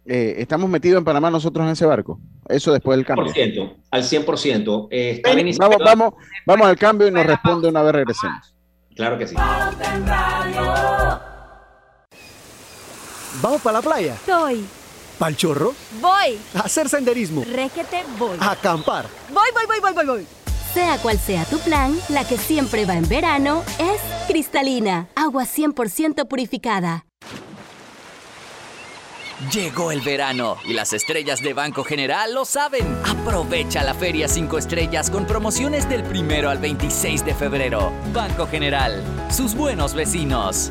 [0.05, 2.21] eh, ¿estamos metidos en Panamá nosotros en ese barco?
[2.49, 3.33] Eso después del cambio.
[3.91, 4.89] al 100%.
[4.91, 5.23] Eh,
[5.59, 8.55] vamos, vamos, vamos al cambio y nos responde una vez regresemos.
[8.95, 9.37] Claro que sí.
[13.41, 14.15] ¿Vamos para la playa?
[14.15, 14.65] Estoy.
[15.19, 15.75] ¿Pal chorro?
[16.01, 16.39] Voy.
[16.55, 17.45] A hacer senderismo.
[17.45, 18.37] Réquete, voy.
[18.41, 19.07] A acampar.
[19.33, 20.27] Voy, voy, voy, voy, voy, voy.
[20.75, 26.27] Sea cual sea tu plan, la que siempre va en verano es cristalina, agua 100%
[26.27, 27.05] purificada.
[29.53, 32.87] Llegó el verano y las estrellas de Banco General lo saben.
[33.05, 37.93] Aprovecha la Feria 5 Estrellas con promociones del primero al 26 de febrero.
[38.15, 40.71] Banco General, sus buenos vecinos.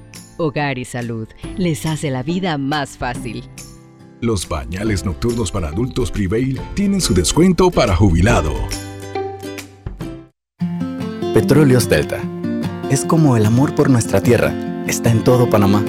[0.41, 1.27] Hogar y Salud
[1.57, 3.43] les hace la vida más fácil.
[4.21, 8.53] Los pañales nocturnos para adultos Prevail tienen su descuento para jubilado.
[11.33, 12.19] Petróleos Delta
[12.89, 14.53] es como el amor por nuestra tierra.
[14.87, 15.83] Está en todo Panamá.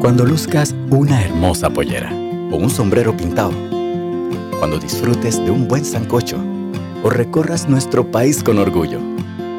[0.00, 2.10] Cuando luzcas una hermosa pollera
[2.50, 3.52] o un sombrero pintado.
[4.58, 6.38] Cuando disfrutes de un buen sancocho
[7.02, 9.00] o recorras nuestro país con orgullo.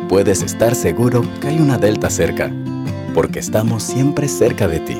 [0.09, 2.51] Puedes estar seguro que hay una Delta cerca,
[3.13, 4.97] porque estamos siempre cerca de ti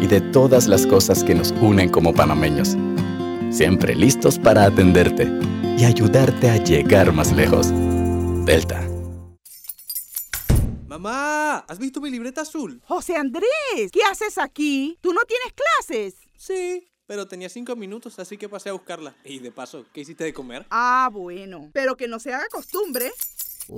[0.00, 2.76] y de todas las cosas que nos unen como panameños.
[3.50, 5.30] Siempre listos para atenderte
[5.76, 7.68] y ayudarte a llegar más lejos.
[8.44, 8.88] Delta
[10.86, 12.82] Mamá, ¿has visto mi libreta azul?
[12.84, 14.98] José Andrés, ¿qué haces aquí?
[15.00, 16.16] ¿Tú no tienes clases?
[16.36, 19.14] Sí, pero tenía cinco minutos, así que pasé a buscarla.
[19.24, 20.66] Y de paso, ¿qué hiciste de comer?
[20.70, 23.12] Ah, bueno, pero que no se haga costumbre.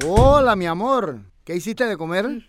[0.04, 1.20] Hola, mi amor.
[1.44, 2.48] ¿Qué hiciste de comer?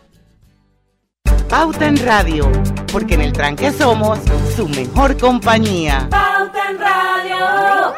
[1.51, 2.49] Pauta en Radio,
[2.93, 4.19] porque en el tranque somos
[4.55, 6.07] su mejor compañía.
[6.09, 7.93] Pauta en Radio.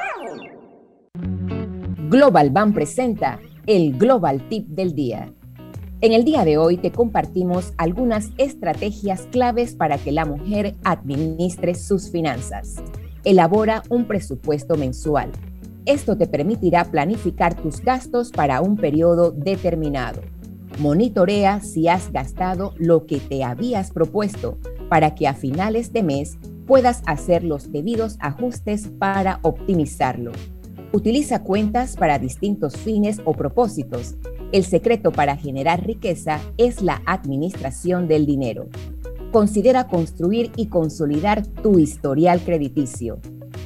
[2.09, 5.31] Global Bank presenta el Global Tip del Día.
[6.01, 11.75] En el día de hoy te compartimos algunas estrategias claves para que la mujer administre
[11.75, 12.77] sus finanzas.
[13.23, 15.31] Elabora un presupuesto mensual.
[15.85, 20.21] Esto te permitirá planificar tus gastos para un periodo determinado.
[20.79, 24.57] Monitorea si has gastado lo que te habías propuesto
[24.89, 30.31] para que a finales de mes puedas hacer los debidos ajustes para optimizarlo.
[30.91, 34.15] Utiliza cuentas para distintos fines o propósitos.
[34.51, 38.67] El secreto para generar riqueza es la administración del dinero.
[39.31, 43.19] Considera construir y consolidar tu historial crediticio.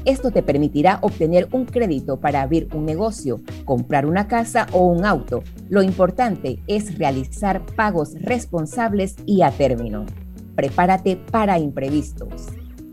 [0.06, 5.06] Esto te permitirá obtener un crédito para abrir un negocio, comprar una casa o un
[5.06, 5.44] auto.
[5.70, 10.06] Lo importante es realizar pagos responsables y a término.
[10.56, 12.48] Prepárate para imprevistos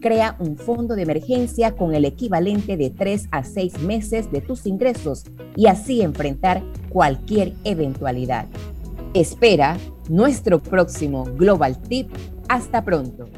[0.05, 4.67] crea un fondo de emergencia con el equivalente de 3 a 6 meses de tus
[4.67, 5.25] ingresos
[5.57, 8.47] y así enfrentar cualquier eventualidad.
[9.14, 9.79] Espera
[10.11, 12.11] nuestro próximo Global Tip.
[12.51, 13.31] Hasta pronto.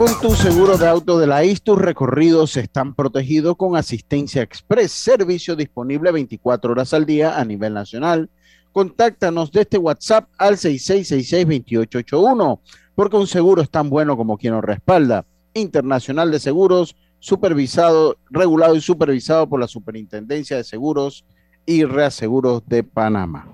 [0.00, 4.92] Con tu seguro de auto de la IS, tus recorridos están protegidos con asistencia express,
[4.92, 8.30] servicio disponible 24 horas al día a nivel nacional.
[8.72, 12.60] Contáctanos desde WhatsApp al 6666-2881,
[12.94, 15.26] porque un seguro es tan bueno como quien lo respalda.
[15.52, 21.26] Internacional de Seguros, supervisado, regulado y supervisado por la Superintendencia de Seguros
[21.66, 23.52] y Reaseguros de Panamá.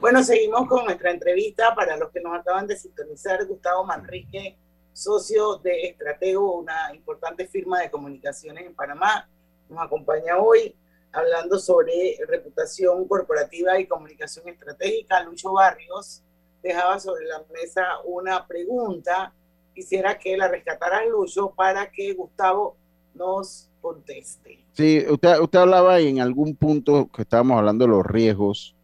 [0.00, 1.74] Bueno, seguimos con nuestra entrevista.
[1.74, 4.56] Para los que nos acaban de sintonizar, Gustavo Manrique
[4.98, 9.28] socio de Estratego, una importante firma de comunicaciones en Panamá.
[9.68, 10.74] Nos acompaña hoy
[11.12, 15.22] hablando sobre reputación corporativa y comunicación estratégica.
[15.22, 16.24] Lucho Barrios
[16.60, 19.32] dejaba sobre la mesa una pregunta.
[19.72, 22.76] Quisiera que la rescatara Lucho para que Gustavo
[23.14, 24.64] nos conteste.
[24.72, 28.74] Sí, usted, usted hablaba en algún punto que estábamos hablando de los riesgos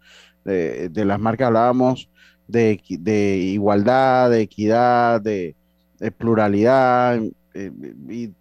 [0.45, 2.09] de, de las marcas, hablábamos
[2.47, 5.57] de, de igualdad, de equidad, de,
[6.11, 7.21] pluralidad,
[7.55, 7.71] eh,
[8.09, 8.33] y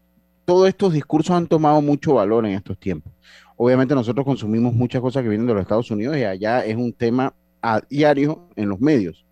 [0.45, 3.13] todos estos discursos han tomado mucho valor en estos tiempos.
[3.55, 6.91] Obviamente nosotros consumimos muchas cosas que vienen de los Estados Unidos y allá es un
[6.91, 9.25] tema a diario en los medios.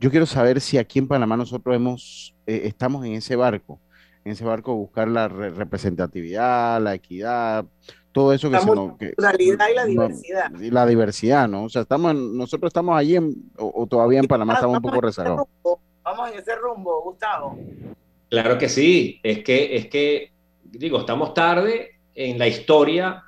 [0.00, 3.80] Yo quiero saber si aquí en Panamá nosotros hemos, eh, estamos en ese barco,
[4.24, 7.66] en ese barco buscar la representatividad, la equidad,
[8.12, 8.96] todo eso que la se nos...
[8.96, 10.60] Que, pluralidad y la diversidad.
[10.60, 11.64] Y la diversidad, ¿no?
[11.64, 15.00] O sea, estamos nosotros estamos allí en, o, o, todavía en Panamá estamos un poco
[15.00, 15.46] rezagados.
[16.26, 17.56] En ese rumbo, Gustavo.
[18.28, 20.32] Claro que sí, es que, es que,
[20.64, 23.22] digo, estamos tarde en la historia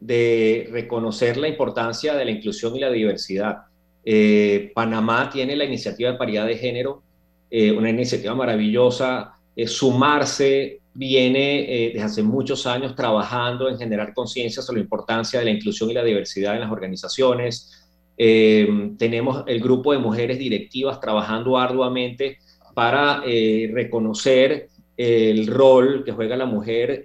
[0.00, 3.62] de reconocer la importancia de la inclusión y la diversidad.
[4.04, 7.02] Eh, Panamá tiene la iniciativa de paridad de género,
[7.50, 9.32] eh, una iniciativa maravillosa.
[9.56, 15.46] Eh, sumarse viene desde hace muchos años trabajando en generar conciencia sobre la importancia de
[15.46, 17.83] la inclusión y la diversidad en las organizaciones.
[18.16, 22.38] Eh, tenemos el grupo de mujeres directivas trabajando arduamente
[22.74, 27.02] para eh, reconocer el rol que juega la mujer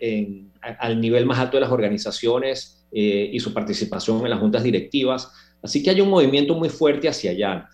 [0.62, 5.32] al nivel más alto de las organizaciones eh, y su participación en las juntas directivas.
[5.64, 7.68] Así que hay un movimiento muy fuerte hacia allá.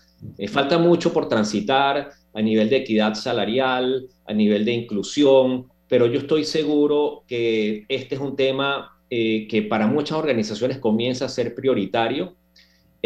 [0.48, 6.20] falta mucho por transitar a nivel de equidad salarial, a nivel de inclusión, pero yo
[6.20, 12.34] estoy seguro que este es un tema que para muchas organizaciones comienza a ser prioritario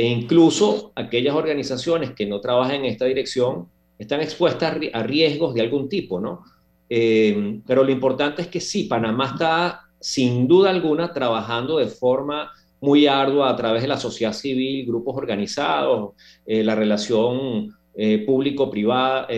[0.00, 5.60] e incluso aquellas organizaciones que no trabajan en esta dirección están expuestas a riesgos de
[5.60, 6.42] algún tipo, ¿no?
[6.88, 12.50] Eh, pero lo importante es que sí, Panamá está sin duda alguna trabajando de forma
[12.80, 16.14] muy ardua a través de la sociedad civil, grupos organizados,
[16.46, 19.28] eh, la relación eh, público-privada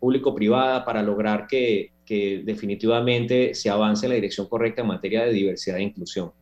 [0.00, 0.34] público
[0.86, 1.90] para lograr que
[2.42, 6.32] definitivamente se avance en la dirección correcta en materia de diversidad e inclusión.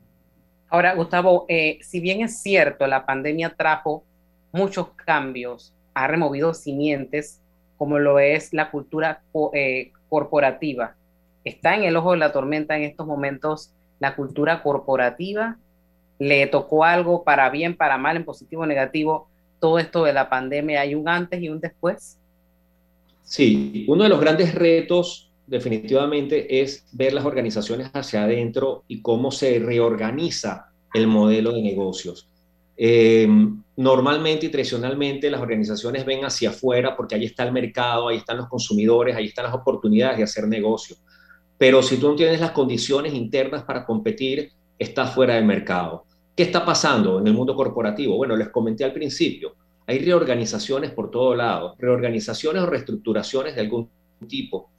[0.75, 4.03] Ahora, Gustavo, eh, si bien es cierto, la pandemia trajo
[4.51, 7.41] muchos cambios, ha removido simientes,
[7.77, 9.23] como lo es la cultura
[9.53, 10.97] eh, corporativa.
[11.45, 13.71] Está en el ojo de la tormenta en estos momentos
[14.01, 15.59] la cultura corporativa.
[16.19, 19.29] Le tocó algo para bien, para mal, en positivo o negativo.
[19.61, 22.19] Todo esto de la pandemia, ¿hay un antes y un después?
[23.23, 29.31] Sí, uno de los grandes retos definitivamente es ver las organizaciones hacia adentro y cómo
[29.31, 32.29] se reorganiza el modelo de negocios.
[32.77, 33.29] Eh,
[33.77, 38.39] normalmente y tradicionalmente las organizaciones ven hacia afuera porque ahí está el mercado, ahí están
[38.39, 40.97] los consumidores, ahí están las oportunidades de hacer negocio.
[41.59, 46.05] Pero si tú no tienes las condiciones internas para competir, estás fuera del mercado.
[46.37, 48.17] ¿Qué está pasando en el mundo corporativo?
[48.17, 49.55] Bueno, les comenté al principio,
[49.87, 53.89] hay reorganizaciones por todo lado, reorganizaciones o reestructuraciones de algún
[54.27, 54.71] tipo.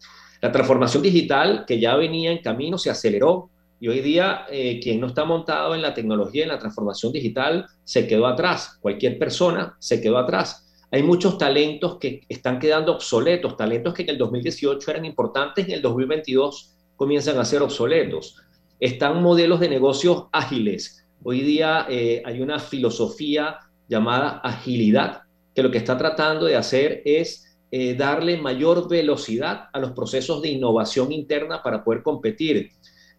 [0.45, 5.01] La transformación digital que ya venía en camino se aceleró y hoy día eh, quien
[5.01, 8.77] no está montado en la tecnología, en la transformación digital, se quedó atrás.
[8.79, 10.71] Cualquier persona se quedó atrás.
[10.91, 15.71] Hay muchos talentos que están quedando obsoletos, talentos que en el 2018 eran importantes y
[15.71, 18.39] en el 2022 comienzan a ser obsoletos.
[18.79, 25.23] Están modelos de negocios ágiles, Hoy día eh, hay una filosofía llamada agilidad,
[25.55, 27.44] que lo que está tratando de hacer es
[27.77, 32.71] eh, darle mayor velocidad a los procesos de innovación interna para poder competir.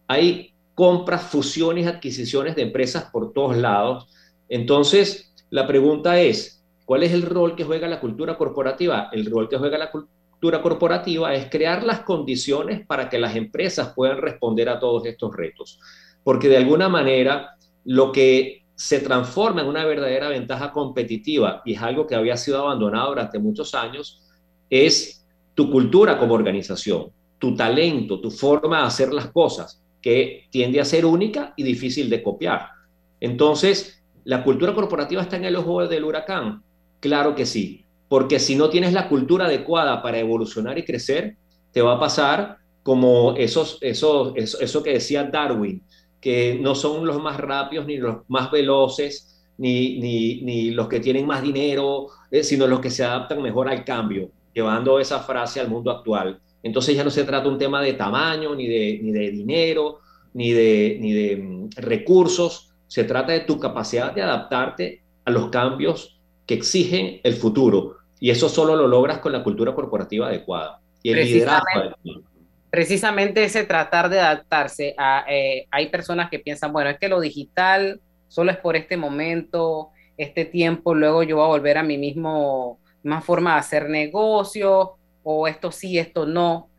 [0.07, 4.07] Hay compras, fusiones, adquisiciones de empresas por todos lados.
[4.49, 9.09] Entonces, la pregunta es, ¿cuál es el rol que juega la cultura corporativa?
[9.11, 13.93] El rol que juega la cultura corporativa es crear las condiciones para que las empresas
[13.95, 15.79] puedan responder a todos estos retos.
[16.23, 21.81] Porque de alguna manera lo que se transforma en una verdadera ventaja competitiva y es
[21.83, 24.23] algo que había sido abandonado durante muchos años,
[24.69, 27.07] es tu cultura como organización,
[27.39, 32.09] tu talento, tu forma de hacer las cosas, que tiende a ser única y difícil
[32.09, 32.67] de copiar.
[33.19, 36.61] Entonces, ¿la cultura corporativa está en el ojo del huracán?
[36.99, 41.35] Claro que sí, porque si no tienes la cultura adecuada para evolucionar y crecer,
[41.71, 45.83] te va a pasar como esos, esos, eso, que decía Darwin,
[46.21, 51.25] que no son los más rápidos ni los más veloces, ni, ni, los que tienen
[51.25, 55.69] más dinero, eh, sino los que se adaptan mejor al cambio, llevando esa frase al
[55.69, 56.39] mundo actual.
[56.63, 59.99] Entonces ya no se trata un tema de tamaño, ni de, ni de dinero,
[60.33, 65.49] ni de, ni de mm, recursos, se trata de tu capacidad de adaptarte a los
[65.49, 67.97] cambios que exigen el futuro.
[68.19, 71.95] Y eso solo lo logras con la cultura corporativa adecuada y el liderazgo
[72.69, 77.19] precisamente ese tratar de adaptarse a, eh, hay personas que piensan, bueno, es que lo
[77.19, 81.97] digital solo es por este momento, este tiempo, luego yo voy a volver a mi
[81.97, 86.69] mismo, más forma de hacer negocio, o esto sí, esto no.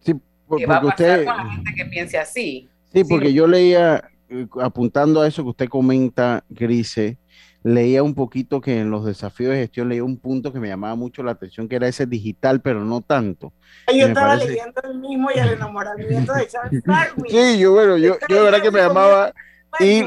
[0.00, 0.14] Sí,
[0.46, 1.24] porque va a pasar usted...
[1.24, 2.68] con la gente que piense así?
[2.92, 7.18] Sí, porque yo leía, eh, apuntando a eso que usted comenta, Grise,
[7.66, 10.94] leía un poquito que en los desafíos de gestión leía un punto que me llamaba
[10.94, 13.52] mucho la atención, que era ese digital, pero no tanto.
[13.92, 17.24] Yo estaba leyendo el mismo y el enamoramiento de Charles Darwin.
[17.28, 19.32] Sí, yo, bueno, yo, yo de verdad que me llamaba
[19.80, 20.04] y,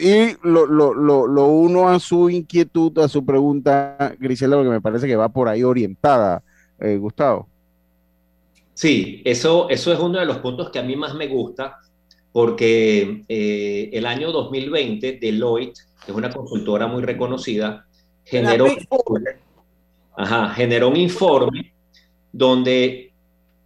[0.00, 4.80] y lo, lo, lo, lo, uno a su inquietud, a su pregunta, Grisela, porque me
[4.80, 6.42] parece que va por ahí orientada,
[6.78, 7.48] eh, Gustavo.
[8.74, 11.78] Sí, eso, eso es uno de los puntos que a mí más me gusta,
[12.32, 17.86] porque eh, el año 2020 Deloitte que es una consultora muy reconocida,
[18.24, 18.66] generó,
[20.16, 21.72] ajá, generó un informe
[22.32, 23.11] donde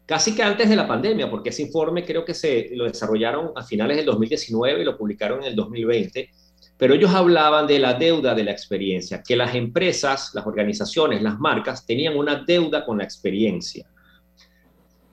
[0.07, 3.63] casi que antes de la pandemia, porque ese informe creo que se lo desarrollaron a
[3.65, 6.31] finales del 2019 y lo publicaron en el 2020,
[6.79, 11.39] pero ellos hablaban de la deuda de la experiencia, que las empresas, las organizaciones, las
[11.39, 13.87] marcas tenían una deuda con la experiencia.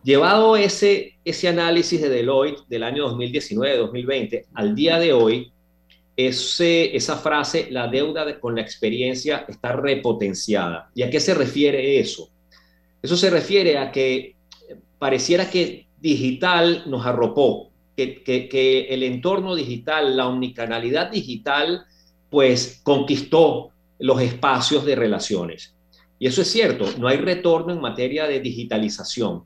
[0.03, 5.51] Llevado ese, ese análisis de Deloitte del año 2019-2020 al día de hoy,
[6.15, 10.91] esa frase, la deuda con la experiencia está repotenciada.
[10.93, 12.29] ¿Y a qué se refiere eso?
[13.01, 14.35] Eso se refiere a que
[15.03, 21.83] pareciera que digital nos arropó, que, el entorno digital, la omnicanalidad digital,
[22.29, 25.75] pues conquistó los espacios de relaciones.
[26.19, 29.43] Y eso es cierto, no hay retorno en materia de digitalización.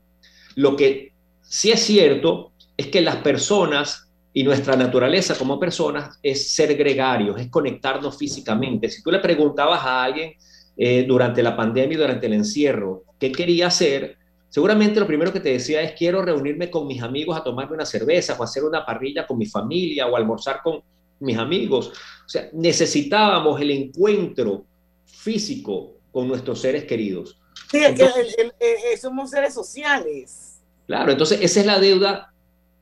[0.54, 1.10] Lo que
[1.42, 7.40] sí es cierto es que las personas y nuestra naturaleza como personas es ser gregarios,
[7.40, 8.88] es conectarnos físicamente.
[8.90, 10.34] Si tú le preguntabas a alguien
[10.76, 14.17] eh, durante la pandemia y durante el encierro qué quería hacer,
[14.48, 17.86] seguramente lo primero que te decía es quiero reunirme con mis amigos a tomarme una
[17.86, 20.82] cerveza o hacer una parrilla con mi familia o almorzar con
[21.20, 21.88] mis amigos.
[22.24, 24.64] O sea, necesitábamos el encuentro
[25.04, 27.38] físico con nuestros seres queridos.
[27.70, 30.60] Sí, es que eh, somos seres sociales.
[30.86, 32.32] Claro, entonces esa es la deuda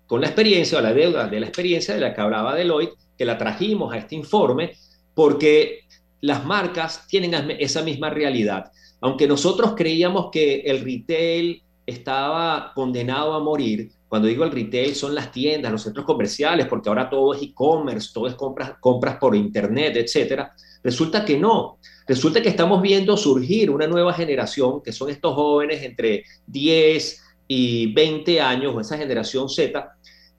[0.06, 3.24] con la experiencia o la deuda de la experiencia de la que hablaba Deloitte, que
[3.24, 4.76] la trajimos a este informe,
[5.14, 5.80] porque
[6.20, 8.70] las marcas tienen esa misma realidad.
[9.06, 15.14] Aunque nosotros creíamos que el retail estaba condenado a morir, cuando digo el retail son
[15.14, 19.36] las tiendas, los centros comerciales, porque ahora todo es e-commerce, todo es compras, compras por
[19.36, 20.52] internet, etcétera.
[20.82, 21.78] Resulta que no.
[22.08, 27.92] Resulta que estamos viendo surgir una nueva generación, que son estos jóvenes entre 10 y
[27.92, 29.88] 20 años, o esa generación Z,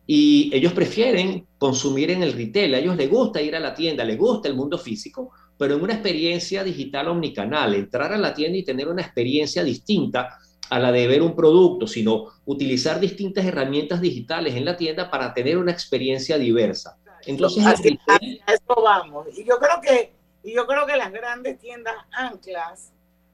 [0.06, 2.76] y ellos prefieren consumir en el retail.
[2.76, 5.82] A ellos les gusta ir a la tienda, les gusta el mundo físico, pero en
[5.82, 10.38] una experiencia digital omnicanal, entrar a la tienda y tener una experiencia distinta
[10.70, 15.34] a la de ver un producto, sino utilizar distintas herramientas digitales en la tienda para
[15.34, 16.98] tener una experiencia diversa.
[17.26, 17.98] Entonces, Así-
[18.46, 19.28] a eso vamos.
[19.38, 20.12] Y yo creo que,
[20.44, 22.92] y yo creo que las grandes tiendas anclas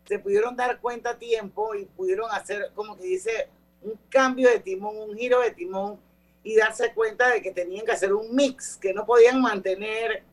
[0.07, 3.49] se pudieron dar cuenta a tiempo y pudieron hacer, como que dice,
[3.81, 5.99] un cambio de timón, un giro de timón
[6.43, 10.23] y darse cuenta de que tenían que hacer un mix, que no podían mantener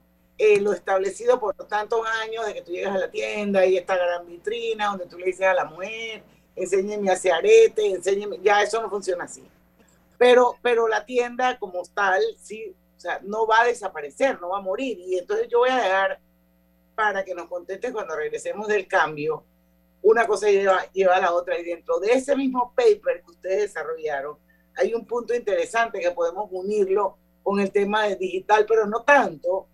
[0.42, 3.94] eh, lo establecido por tantos años de que tú llegas a la tienda y esta
[3.94, 6.22] gran vitrina donde tú le dices a la mujer,
[6.56, 9.46] enséñeme ese arete, enséñeme, ya eso no funciona así.
[10.16, 14.60] Pero, pero la tienda como tal, sí, o sea, no va a desaparecer, no va
[14.60, 14.98] a morir.
[15.00, 16.20] Y entonces yo voy a dejar
[16.94, 19.44] para que nos contestes cuando regresemos del cambio.
[20.00, 23.60] Una cosa lleva, lleva a la otra y dentro de ese mismo paper que ustedes
[23.60, 24.38] desarrollaron,
[24.74, 29.66] hay un punto interesante que podemos unirlo con el tema de digital, pero no tanto,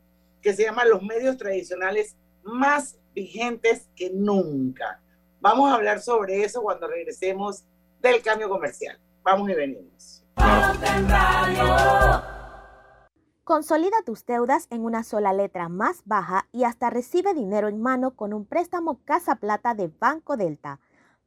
[0.46, 5.02] que se llama los medios tradicionales más vigentes que nunca.
[5.40, 7.64] Vamos a hablar sobre eso cuando regresemos
[8.00, 8.96] del cambio comercial.
[9.24, 10.24] Vamos y venimos.
[13.42, 18.14] Consolida tus deudas en una sola letra más baja y hasta recibe dinero en mano
[18.14, 20.78] con un préstamo Casa Plata de Banco Delta.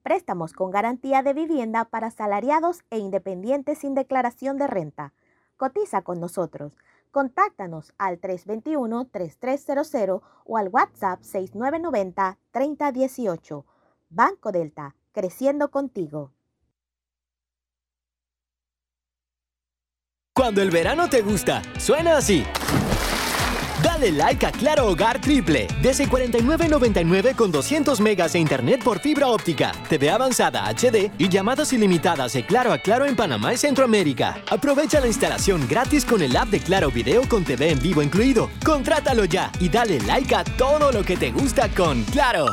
[0.02, 5.12] Préstamos con garantía de vivienda para asalariados e independientes sin declaración de renta.
[5.58, 6.78] Cotiza con nosotros.
[7.12, 13.66] Contáctanos al 321-3300 o al WhatsApp 6990-3018.
[14.10, 16.34] Banco Delta, creciendo contigo.
[20.34, 22.46] Cuando el verano te gusta, suena así.
[23.84, 29.28] Dale like a Claro Hogar Triple, desde 49.99 con 200 megas de internet por fibra
[29.28, 34.42] óptica, TV avanzada HD y llamadas ilimitadas de Claro a Claro en Panamá y Centroamérica.
[34.50, 38.50] Aprovecha la instalación gratis con el app de Claro Video con TV en vivo incluido.
[38.66, 42.48] Contrátalo ya y dale like a todo lo que te gusta con Claro.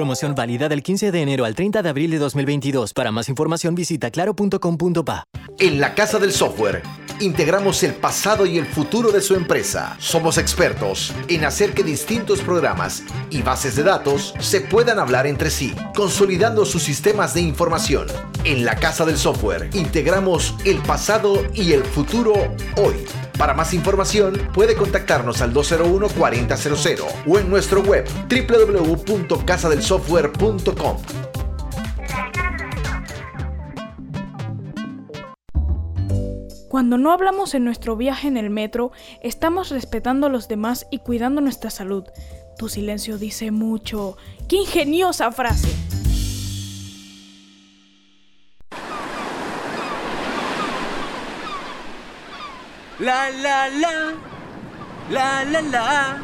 [0.00, 2.94] Promoción válida del 15 de enero al 30 de abril de 2022.
[2.94, 5.24] Para más información visita claro.com.pa.
[5.58, 6.82] En la Casa del Software
[7.20, 9.96] integramos el pasado y el futuro de su empresa.
[9.98, 15.50] Somos expertos en hacer que distintos programas y bases de datos se puedan hablar entre
[15.50, 18.06] sí, consolidando sus sistemas de información.
[18.44, 22.32] En la Casa del Software integramos el pasado y el futuro
[22.78, 23.04] hoy.
[23.40, 30.96] Para más información puede contactarnos al 201-4000 o en nuestro web www.casadelsoftware.com.
[36.68, 40.98] Cuando no hablamos en nuestro viaje en el metro, estamos respetando a los demás y
[40.98, 42.04] cuidando nuestra salud.
[42.58, 44.18] Tu silencio dice mucho.
[44.48, 45.74] ¡Qué ingeniosa frase!
[53.00, 54.12] La la la.
[55.08, 56.18] La la la.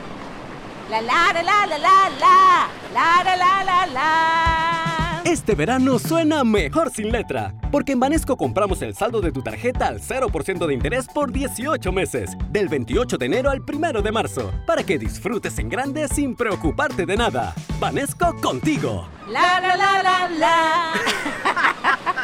[0.91, 2.69] La la la la la la la.
[2.93, 5.23] La la la la la.
[5.25, 9.87] Este verano suena mejor sin letra, porque en Banesco compramos el saldo de tu tarjeta
[9.87, 14.53] al 0% de interés por 18 meses, del 28 de enero al 1 de marzo,
[14.67, 17.55] para que disfrutes en grande sin preocuparte de nada.
[17.81, 19.09] Banesco contigo.
[19.31, 20.93] La la la la la.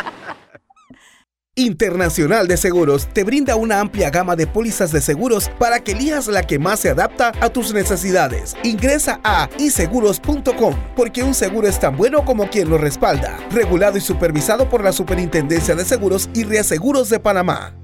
[1.55, 6.27] Internacional de Seguros te brinda una amplia gama de pólizas de seguros para que elijas
[6.27, 8.57] la que más se adapta a tus necesidades.
[8.63, 13.39] Ingresa a iseguros.com porque un seguro es tan bueno como quien lo respalda.
[13.51, 17.77] Regulado y supervisado por la Superintendencia de Seguros y Reaseguros de Panamá.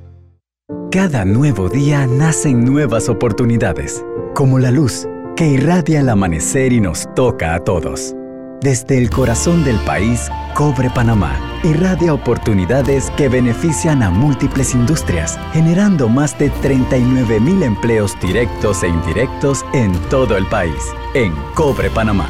[0.90, 4.02] Cada nuevo día nacen nuevas oportunidades,
[4.34, 5.06] como la luz
[5.36, 8.14] que irradia el amanecer y nos toca a todos.
[8.60, 16.08] Desde el corazón del país, Cobre Panamá irradia oportunidades que benefician a múltiples industrias, generando
[16.08, 20.82] más de 39 mil empleos directos e indirectos en todo el país.
[21.14, 22.28] En Cobre Panamá,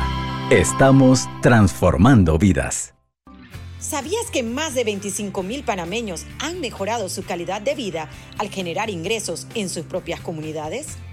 [0.50, 2.94] estamos transformando vidas.
[3.78, 8.90] ¿Sabías que más de 25 mil panameños han mejorado su calidad de vida al generar
[8.90, 10.98] ingresos en sus propias comunidades?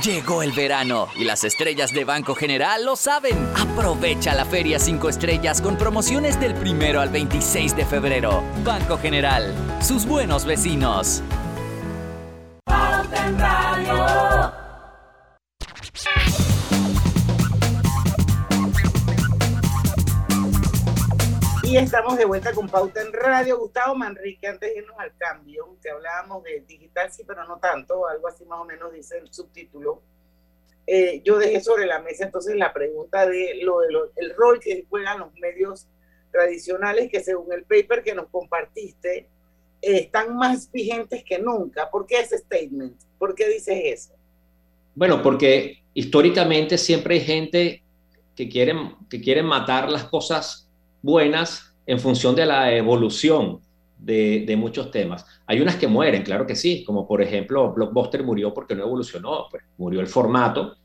[0.00, 3.36] Llegó el verano y las estrellas de Banco General lo saben.
[3.54, 8.42] Aprovecha la Feria 5 Estrellas con promociones del primero al 26 de febrero.
[8.64, 11.22] Banco General, sus buenos vecinos.
[21.82, 23.58] Estamos de vuelta con Pauta en Radio.
[23.58, 28.06] Gustavo Manrique, antes de irnos al cambio, que hablábamos de digital, sí, pero no tanto,
[28.06, 30.00] algo así más o menos dice el subtítulo.
[30.86, 34.86] Eh, yo dejé sobre la mesa entonces la pregunta de lo, de el rol que
[34.88, 35.88] juegan los medios
[36.30, 39.26] tradicionales, que según el paper que nos compartiste, eh,
[39.80, 41.90] están más vigentes que nunca.
[41.90, 42.96] ¿Por qué ese statement?
[43.18, 44.14] ¿Por qué dices eso?
[44.94, 47.82] Bueno, porque históricamente siempre hay gente
[48.36, 50.68] que quieren, que quieren matar las cosas
[51.02, 53.60] buenas en función de la evolución
[53.98, 55.24] de, muchos temas.
[55.46, 59.46] Hay unas que mueren, claro que sí, como por ejemplo Blockbuster murió porque no evolucionó,
[59.50, 60.76] pues murió el formato,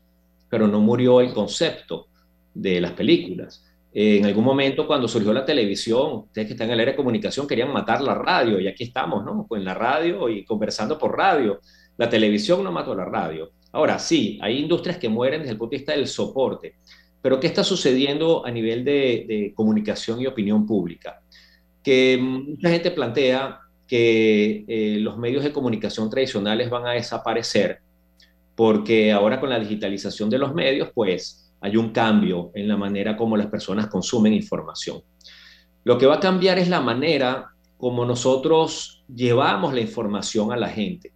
[0.48, 2.06] pero no murió el concepto
[2.54, 3.64] de las películas.
[3.92, 7.46] en algún momento cuando surgió la televisión, ustedes que están en el área de comunicación
[7.46, 9.46] querían matar la radio y aquí estamos, ¿no?
[9.50, 11.60] En la radio y conversando por radio.
[11.96, 13.50] La televisión no mató la radio.
[13.72, 16.76] Ahora sí, hay industrias que mueren desde el punto de vista del soporte.
[17.22, 21.20] Pero ¿qué está sucediendo a nivel de, comunicación y opinión pública?
[21.82, 27.80] Que mucha gente plantea que eh, los medios de comunicación tradicionales van a desaparecer
[28.58, 33.16] porque ahora con la digitalización de los medios, pues hay un cambio en la manera
[33.16, 35.00] como las personas consumen información.
[35.84, 40.68] Lo que va a cambiar es la manera como nosotros llevamos la información a la
[40.68, 41.12] gente.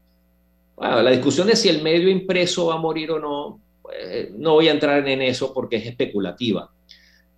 [0.78, 3.60] la discusión de si el medio impreso va a morir o no,
[3.98, 6.70] eh, no voy a entrar en eso porque es especulativa.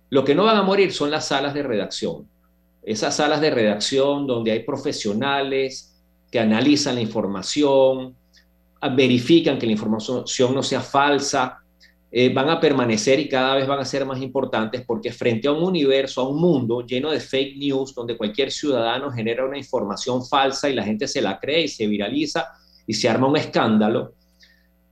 [0.09, 2.27] Lo que no van a morir son las salas de redacción.
[2.83, 5.95] Esas salas de redacción donde hay profesionales
[6.31, 8.15] que analizan la información,
[8.95, 11.59] verifican que la información no sea falsa,
[12.11, 15.51] eh, van a permanecer y cada vez van a ser más importantes porque frente a
[15.51, 20.25] un universo, a un mundo lleno de fake news, donde cualquier ciudadano genera una información
[20.25, 22.47] falsa y la gente se la cree y se viraliza
[22.87, 24.13] y se arma un escándalo,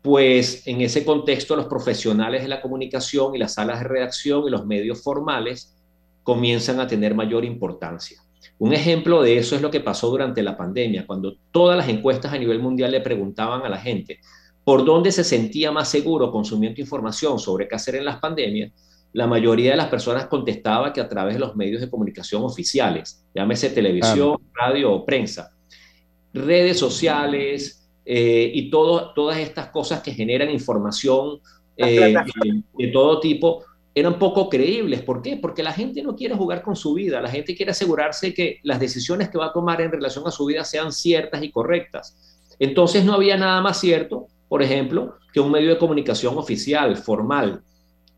[0.03, 4.51] pues en ese contexto los profesionales de la comunicación y las salas de redacción y
[4.51, 5.75] los medios formales
[6.23, 8.21] comienzan a tener mayor importancia.
[8.59, 12.33] Un ejemplo de eso es lo que pasó durante la pandemia, cuando todas las encuestas
[12.33, 14.19] a nivel mundial le preguntaban a la gente
[14.65, 18.71] por dónde se sentía más seguro consumiendo información sobre qué hacer en las pandemias,
[19.13, 23.25] la mayoría de las personas contestaba que a través de los medios de comunicación oficiales,
[23.33, 25.53] llámese televisión, radio o prensa,
[26.33, 31.39] redes sociales, eh, y todo, todas estas cosas que generan información
[31.77, 32.13] eh,
[32.77, 33.63] de, todo tipo
[33.95, 35.01] eran poco creíbles.
[35.01, 35.37] ¿Por qué?
[35.37, 38.79] Porque la gente no quiere jugar con su vida, la gente quiere asegurarse que las
[38.79, 42.17] decisiones que va a tomar en relación a su vida sean ciertas y correctas.
[42.59, 47.61] Entonces no había nada más cierto, por ejemplo, que un medio de comunicación oficial, formal,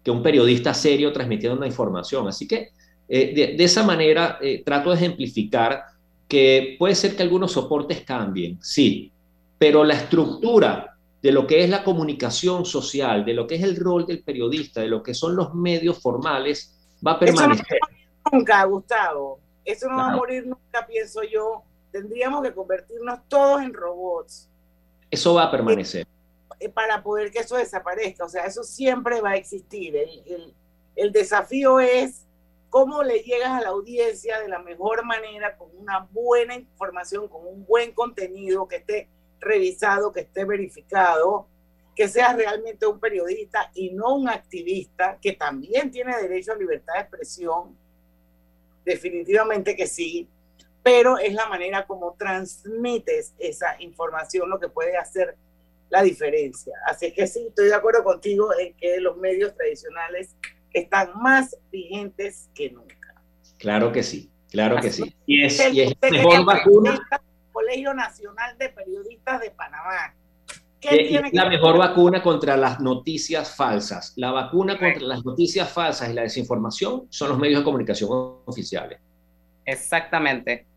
[0.03, 2.27] que un periodista serio transmitiendo una información.
[2.27, 2.69] Así que
[3.07, 5.83] eh, de, de, esa manera trato de ejemplificar
[6.27, 9.11] que puede ser que algunos soportes cambien, sí,
[9.57, 13.75] pero la estructura de lo que es la comunicación social, de lo que es el
[13.75, 16.75] rol del periodista, de lo que son los medios formales,
[17.05, 17.65] va a permanecer.
[17.65, 17.85] Eso
[18.31, 19.39] no nunca, Gustavo.
[19.63, 21.63] Eso no va a morir nunca, pienso yo.
[21.91, 24.49] Tendríamos que convertirnos todos en robots.
[25.09, 26.05] Eso va a permanecer.
[26.59, 28.25] Eh, para poder que eso desaparezca.
[28.25, 29.95] O sea, eso siempre va a existir.
[29.95, 30.53] El, el,
[30.95, 32.25] el desafío es
[32.69, 37.47] cómo le llegas a la audiencia de la mejor manera, con una buena información, con
[37.47, 39.09] un buen contenido que esté
[39.45, 41.47] revisado, que esté verificado,
[41.95, 46.95] que seas realmente un periodista y no un activista que también tiene derecho a libertad
[46.95, 47.77] de expresión.
[48.83, 50.27] Definitivamente que sí,
[50.83, 55.35] pero es la manera como transmites esa información lo que puede hacer
[55.89, 56.73] la diferencia.
[56.85, 60.35] Así que sí, estoy de acuerdo contigo en que los medios tradicionales
[60.73, 62.95] están más vigentes que nunca.
[63.57, 65.15] Claro que sí, claro que sí.
[65.25, 66.99] Y es, y es mejor vacuna
[67.66, 70.13] Colegio Nacional de Periodistas de Panamá.
[70.80, 74.13] ¿Qué es la mejor vacuna contra las noticias falsas.
[74.18, 78.09] La vacuna contra las noticias falsas y la desinformación son los medios de comunicación
[78.45, 78.99] oficiales.
[79.66, 80.68] Exactamente.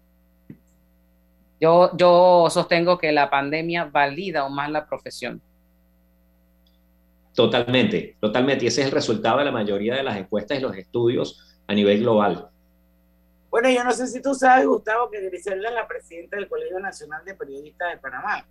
[1.60, 5.42] Yo, yo sostengo que la pandemia valida aún más la profesión.
[7.34, 8.64] Totalmente, totalmente.
[8.64, 11.74] Y ese es el resultado de la mayoría de las encuestas y los estudios a
[11.74, 12.48] nivel global.
[13.50, 16.78] Bueno, yo no sé si tú sabes, Gustavo, que Griselda es la presidenta del Colegio
[16.80, 18.46] Nacional de Periodistas de Panamá.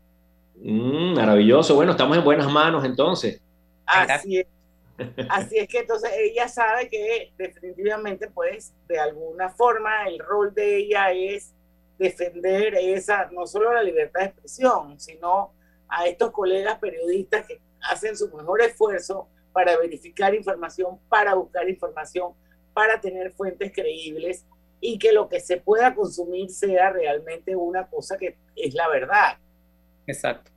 [0.55, 1.75] Mm, maravilloso.
[1.75, 3.39] Bueno, estamos en buenas manos entonces.
[3.85, 4.47] Así es.
[5.29, 10.77] Así es que entonces ella sabe que definitivamente, pues, de alguna forma el rol de
[10.77, 11.53] ella es
[11.99, 15.53] defender esa, no solo la libertad de expresión, sino
[15.87, 22.33] a estos colegas periodistas que hacen su mejor esfuerzo para verificar información, para buscar información,
[22.73, 24.45] para tener fuentes creíbles
[24.79, 29.37] y que lo que se pueda consumir sea realmente una cosa que es la verdad.
[30.05, 30.51] Exacto.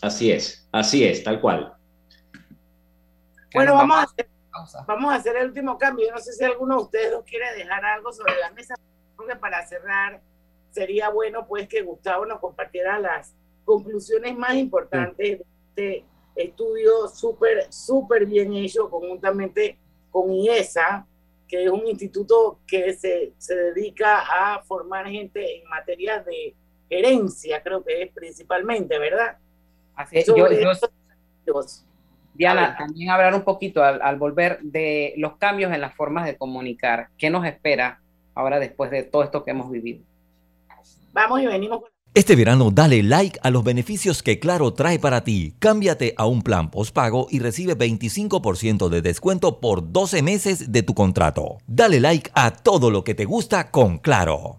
[0.00, 1.76] Así es, así es, tal cual.
[3.54, 4.28] Bueno, vamos a, hacer,
[4.86, 6.06] vamos a hacer el último cambio.
[6.06, 8.74] Yo no sé si alguno de ustedes nos quiere dejar algo sobre la mesa,
[9.16, 10.20] porque para cerrar
[10.70, 13.34] sería bueno pues que Gustavo nos compartiera las
[13.64, 19.78] conclusiones más importantes de este estudio súper, súper bien hecho conjuntamente
[20.10, 21.06] con IESA,
[21.52, 26.54] que es un instituto que se, se dedica a formar gente en materias de
[26.88, 29.36] herencia, creo que es principalmente, ¿verdad?
[29.94, 30.26] Así es.
[30.26, 31.60] Yo, yo,
[32.32, 36.38] Diana, también hablar un poquito al, al, volver de los cambios en las formas de
[36.38, 37.08] comunicar.
[37.18, 38.00] ¿Qué nos espera
[38.34, 40.02] ahora después de todo esto que hemos vivido?
[41.12, 45.24] Vamos y venimos con este verano dale like a los beneficios que Claro trae para
[45.24, 45.54] ti.
[45.58, 50.92] Cámbiate a un plan postpago y recibe 25% de descuento por 12 meses de tu
[50.94, 51.58] contrato.
[51.66, 54.58] Dale like a todo lo que te gusta con Claro.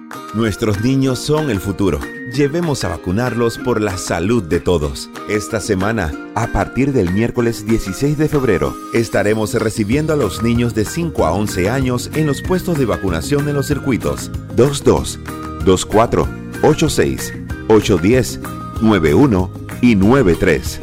[0.33, 1.99] Nuestros niños son el futuro.
[2.33, 5.09] Llevemos a vacunarlos por la salud de todos.
[5.27, 10.85] Esta semana, a partir del miércoles 16 de febrero, estaremos recibiendo a los niños de
[10.85, 15.19] 5 a 11 años en los puestos de vacunación en los circuitos 22,
[15.65, 16.27] 24,
[16.63, 17.33] 86,
[17.67, 18.39] 810,
[18.81, 19.51] 91
[19.81, 20.81] y 93.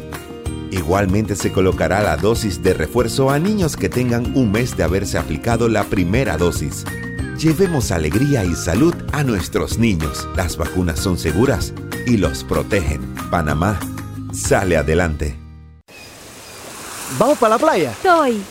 [0.70, 5.16] Igualmente se colocará la dosis de refuerzo a niños que tengan un mes de haberse
[5.16, 6.84] aplicado la primera dosis.
[7.38, 10.28] Llevemos alegría y salud a nuestros niños.
[10.34, 11.72] Las vacunas son seguras
[12.04, 13.14] y los protegen.
[13.30, 13.78] Panamá
[14.32, 15.38] sale adelante.
[17.16, 17.92] ¿Vamos para la playa?
[17.92, 18.42] Estoy.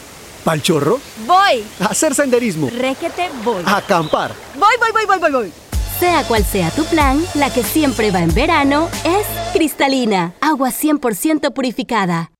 [0.45, 1.01] ¿Pal chorro?
[1.25, 1.65] Voy.
[1.81, 2.69] A hacer senderismo.
[2.69, 3.61] Requete voy.
[3.65, 4.31] A acampar.
[4.57, 5.53] Voy, voy, voy, voy, voy, voy.
[5.99, 11.51] Sea cual sea tu plan, la que siempre va en verano es cristalina, agua 100%
[11.51, 12.31] purificada.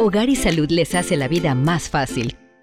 [0.00, 2.36] Hogar y Salud les hace la vida más fácil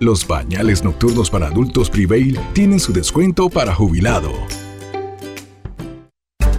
[0.00, 4.32] Los pañales nocturnos para adultos Prevail tienen su descuento para jubilado.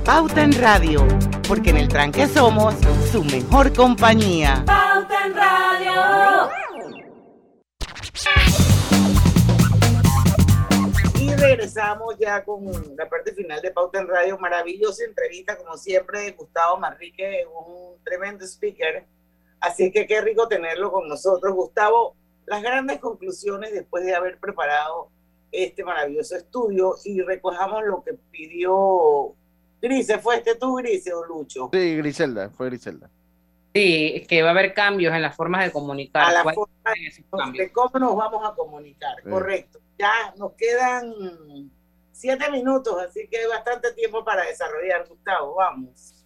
[0.06, 1.08] Pauta en Radio,
[1.48, 2.76] porque en el tranque somos
[3.12, 4.64] su mejor compañía.
[4.68, 6.50] Pauta en Radio.
[11.20, 12.64] Y regresamos ya con
[12.96, 14.38] la parte final de Pauta en Radio.
[14.38, 19.04] Maravillosa entrevista, como siempre, de Gustavo Manrique, un tremendo speaker.
[19.60, 21.56] Así que qué rico tenerlo con nosotros.
[21.56, 22.16] Gustavo,
[22.46, 25.10] las grandes conclusiones después de haber preparado
[25.52, 29.36] este maravilloso estudio y recojamos lo que pidió
[29.82, 30.20] Grise.
[30.20, 31.70] ¿Fue este tú, Grise o Lucho?
[31.74, 33.10] Sí, Griselda, fue Griselda.
[33.74, 36.24] Sí, que va a haber cambios en las formas de comunicar.
[36.24, 39.30] A la forma de cómo nos vamos a comunicar, sí.
[39.30, 39.80] correcto.
[39.98, 41.14] Ya nos quedan
[42.12, 46.20] siete minutos, así que hay bastante tiempo para desarrollar, Gustavo, vamos.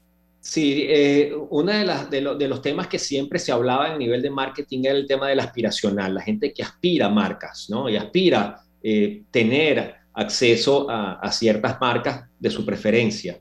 [0.46, 4.30] Sí, eh, uno de, de, de, los temas que siempre se hablaba en nivel de
[4.30, 7.90] marketing era el tema del aspiracional, la gente que aspira a marcas, ¿no?
[7.90, 13.40] Y aspira eh, tener acceso a, a, ciertas marcas de su preferencia.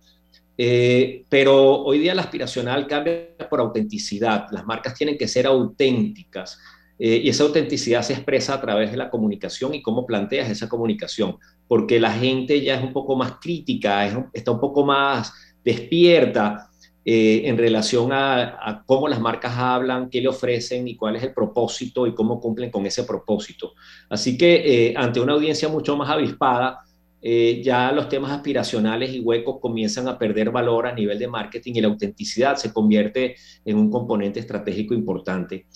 [0.57, 6.59] Eh, pero hoy día el aspiracional cambia por autenticidad, las marcas tienen que ser auténticas
[6.98, 10.70] eh, y esa autenticidad se expresa a través de la comunicación y cómo planteas esa
[10.70, 11.36] comunicación,
[11.68, 16.70] porque la gente ya es un poco más crítica, es, está un poco más despierta
[17.07, 21.34] eh, en relación a, cómo las marcas hablan, qué le ofrecen y cuál es el
[21.34, 23.74] propósito y cómo cumplen con ese propósito.
[24.09, 26.80] Así que eh, ante una audiencia mucho más avispada,
[27.20, 31.74] eh, ya los temas aspiracionales y huecos comienzan a perder valor a nivel de marketing
[31.74, 33.36] y la autenticidad se convierte
[33.66, 35.66] en un componente estratégico importante.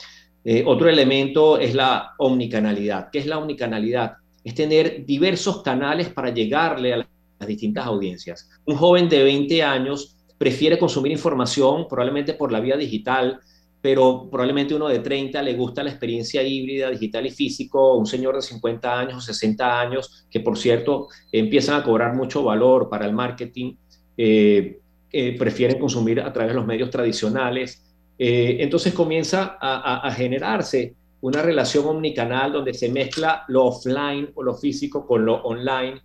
[0.65, 3.11] otro elemento es la omnicanalidad.
[3.13, 4.15] ¿Qué es la omnicanalidad?
[4.43, 8.49] Es tener diversos canales para llegarle a las distintas audiencias.
[8.65, 13.41] Un joven de 20 años prefiere consumir información probablemente por la vía digital,
[13.81, 18.37] pero probablemente uno de 30 le gusta la experiencia híbrida, digital y físico, un señor
[18.37, 23.07] de 50 años o 60 años, que por cierto empiezan a cobrar mucho valor para
[23.07, 23.75] el marketing,
[24.17, 24.79] eh,
[25.11, 27.85] eh, prefieren consumir a través de los medios tradicionales.
[28.19, 34.43] Eh, entonces comienza a, a, generarse una relación omnicanal donde se mezcla lo offline o
[34.43, 36.01] lo físico con lo online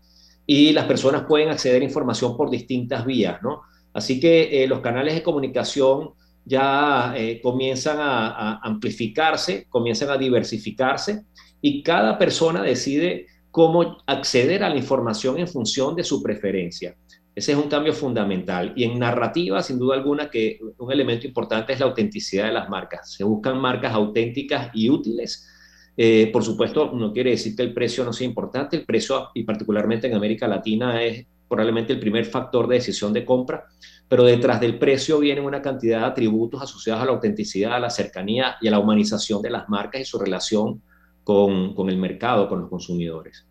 [0.45, 3.63] y las personas pueden acceder a información por distintas vías, ¿no?
[3.93, 6.11] Así que eh, los canales de comunicación
[6.45, 11.23] ya eh, comienzan a, amplificarse, comienzan a diversificarse
[11.61, 16.95] y cada persona decide cómo acceder a la información en función de su preferencia.
[17.35, 18.73] Ese es un cambio fundamental.
[18.75, 22.69] Y en narrativa, sin duda alguna, que un elemento importante es la autenticidad de las
[22.69, 23.13] marcas.
[23.13, 25.49] Se buscan marcas auténticas y útiles.
[25.95, 28.77] Eh, por supuesto, no quiere decir que el precio no sea importante.
[28.77, 33.25] El precio, y particularmente en América Latina, es probablemente el primer factor de decisión de
[33.25, 33.67] compra,
[34.07, 37.89] pero detrás del precio viene una cantidad de atributos asociados a la autenticidad, a la
[37.89, 40.81] cercanía y a la humanización de las marcas y su relación
[41.23, 43.45] con, con el mercado, con los consumidores.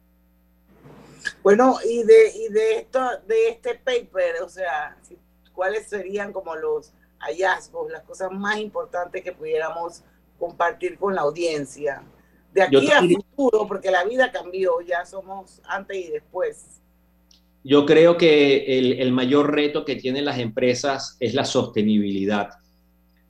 [1.42, 4.96] Bueno, y de, y de, esto, de este paper, o sea,
[5.52, 10.02] ¿cuáles serían como los hallazgos, las cosas más importantes que pudiéramos
[10.38, 12.02] compartir con la audiencia?
[12.52, 16.81] De aquí a futuro, porque la vida cambió, ya somos antes y después.
[17.64, 22.48] Yo creo que el, mayor reto que tienen las empresas es la sostenibilidad.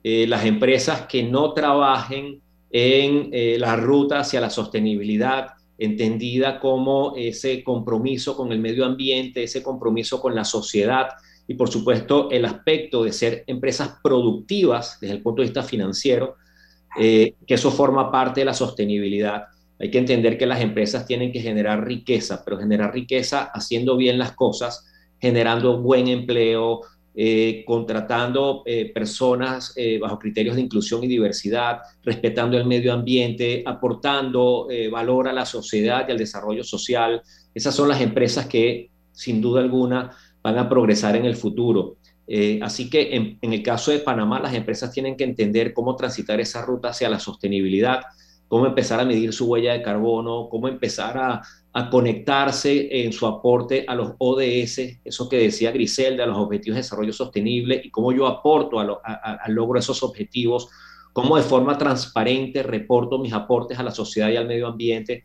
[0.03, 7.13] Eh, las empresas que no trabajen en eh, la ruta hacia la sostenibilidad, entendida como
[7.15, 11.09] ese compromiso con el medio ambiente, ese compromiso con la sociedad
[11.47, 16.35] y por supuesto el aspecto de ser empresas productivas desde el punto de vista financiero,
[16.99, 19.43] eh, que eso forma parte de la sostenibilidad.
[19.79, 24.17] Hay que entender que las empresas tienen que generar riqueza, pero generar riqueza haciendo bien
[24.17, 24.85] las cosas,
[25.19, 26.81] generando buen empleo,
[27.15, 33.61] eh, contratando eh, personas eh, bajo criterios de inclusión y diversidad, respetando el medio ambiente,
[33.65, 37.21] aportando valor a la sociedad y al desarrollo social.
[37.53, 40.11] Esas son las empresas que, sin duda alguna,
[40.41, 41.97] van a progresar en el futuro.
[42.61, 46.39] así que en, en el caso de Panamá, las empresas tienen que entender cómo transitar
[46.39, 48.01] esa ruta hacia la sostenibilidad
[48.53, 51.41] cómo empezar a medir su huella de carbono, cómo empezar a,
[51.89, 56.81] conectarse en su aporte a los ODS, eso que decía Griselda, a los Objetivos de
[56.83, 60.69] Desarrollo Sostenible, y cómo yo aporto al logro de esos objetivos,
[61.13, 65.23] cómo de forma transparente reporto mis aportes a la sociedad y al medio ambiente.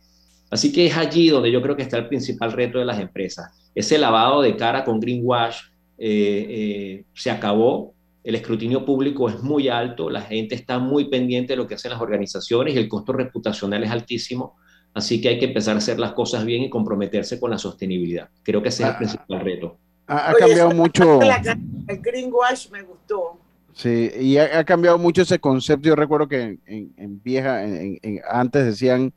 [0.49, 3.69] Así que es allí donde yo creo que está el principal reto de las empresas.
[3.75, 5.59] Ese lavado de cara con greenwash
[5.99, 7.93] eh, eh, se acabó,
[8.23, 11.91] el escrutinio público es muy alto, la gente está muy pendiente de lo que hacen
[11.91, 14.57] las organizaciones y el costo reputacional es altísimo,
[14.93, 18.29] así que hay que empezar a hacer las cosas bien y comprometerse con la sostenibilidad.
[18.43, 19.77] Creo que ese es el ah, principal reto.
[20.07, 21.19] Ha, cambiado mucho.
[21.21, 23.39] El greenwash me gustó.
[23.73, 25.87] Sí, y ha, cambiado mucho ese concepto.
[25.87, 27.61] Yo recuerdo que en, vieja,
[28.29, 29.13] antes decían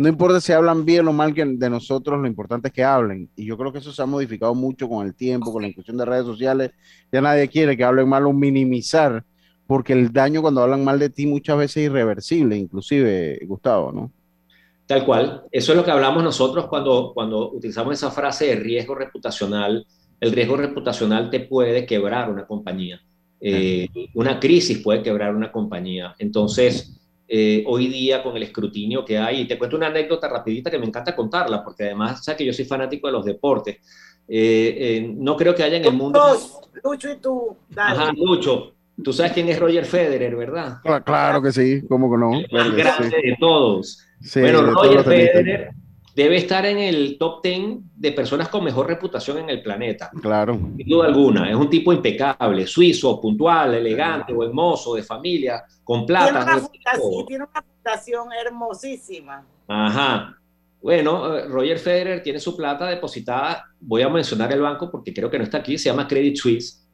[0.00, 3.28] no importa si hablan bien o mal de nosotros, lo importante es que hablen.
[3.36, 5.98] Y yo creo que eso se ha modificado mucho con el tiempo, con la inclusión
[5.98, 6.70] de redes sociales.
[7.12, 9.22] Ya nadie quiere que hablen mal o minimizar,
[9.66, 14.10] porque el daño cuando hablan mal de ti muchas veces es irreversible, inclusive, Gustavo, ¿no?
[14.86, 15.42] Tal cual.
[15.52, 19.86] Eso es lo que hablamos nosotros cuando, cuando utilizamos esa frase de riesgo reputacional.
[20.18, 23.02] El riesgo reputacional te puede quebrar una compañía.
[23.38, 26.14] Eh, una crisis puede quebrar una compañía.
[26.18, 26.99] Entonces,
[27.32, 29.42] eh, hoy día con el escrutinio que hay.
[29.42, 32.52] Y te cuento una anécdota rapidita que me encanta contarla, porque además, sabes que yo
[32.52, 33.76] soy fanático de los deportes.
[34.26, 36.20] Eh, eh, no creo que haya en el mundo...
[36.82, 37.56] Lucho y tú.
[37.76, 38.72] Ajá, Lucho.
[39.02, 40.78] Tú sabes quién es Roger Federer, ¿verdad?
[41.04, 42.32] Claro, que sí, ¿cómo que no?
[42.34, 44.04] El más grande de todos.
[44.34, 45.70] bueno, Roger Federer
[46.22, 50.10] debe estar en el top 10 de personas con mejor reputación en el planeta.
[50.20, 50.54] Claro.
[50.76, 51.48] Sin duda alguna.
[51.48, 56.44] Es un tipo impecable, suizo, puntual, elegante, buen mozo, de familia, con plata.
[56.44, 59.46] Tiene una, fundación, tiene una fundación hermosísima.
[59.66, 60.36] Ajá.
[60.82, 65.30] Bueno, eh, Roger Federer tiene su plata depositada, voy a mencionar el banco porque creo
[65.30, 66.86] que no está aquí, se llama Credit Suisse.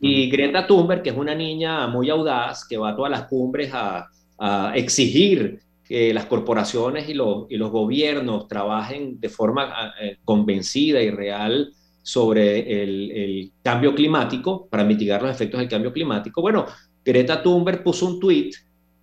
[0.00, 3.72] Y Greta Thunberg, que es una niña muy audaz, que va a todas las cumbres
[3.72, 4.06] a,
[4.38, 11.00] a exigir que las corporaciones y los, y los gobiernos trabajen de forma eh, convencida
[11.00, 11.72] y real
[12.02, 16.40] sobre el, el, cambio climático, para mitigar los efectos del cambio climático.
[16.40, 16.66] Bueno,
[17.04, 18.50] Greta Thunberg puso un tweet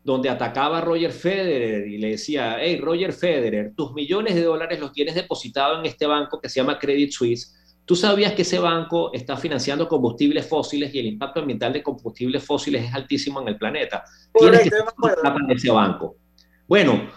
[0.03, 4.79] donde atacaba a Roger Federer y le decía, hey, Roger Federer, tus millones de dólares
[4.79, 7.55] los tienes depositados en este banco que se llama Credit Suisse.
[7.85, 12.43] ¿Tú sabías que ese banco está financiando combustibles fósiles y el impacto ambiental de combustibles
[12.43, 14.03] fósiles es altísimo en el planeta?
[14.37, 16.15] Tienes que plata en ese banco.
[16.73, 17.07] Bueno,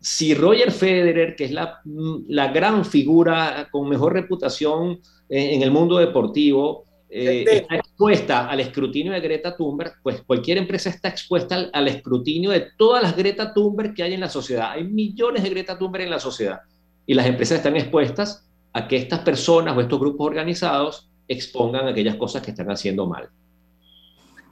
[0.00, 5.70] si Roger Federer, que es la, la gran figura con mejor reputación en, en el
[5.70, 11.56] mundo deportivo, eh, está expuesta al escrutinio de Greta Thunberg, pues cualquier empresa está expuesta
[11.56, 14.70] al, al, escrutinio de todas las Greta Thunberg que hay en la sociedad.
[14.70, 16.62] Hay millones de Greta Thunberg en la sociedad
[17.04, 22.16] y las empresas están expuestas a que estas personas o estos grupos organizados expongan aquellas
[22.16, 23.28] cosas que están haciendo mal.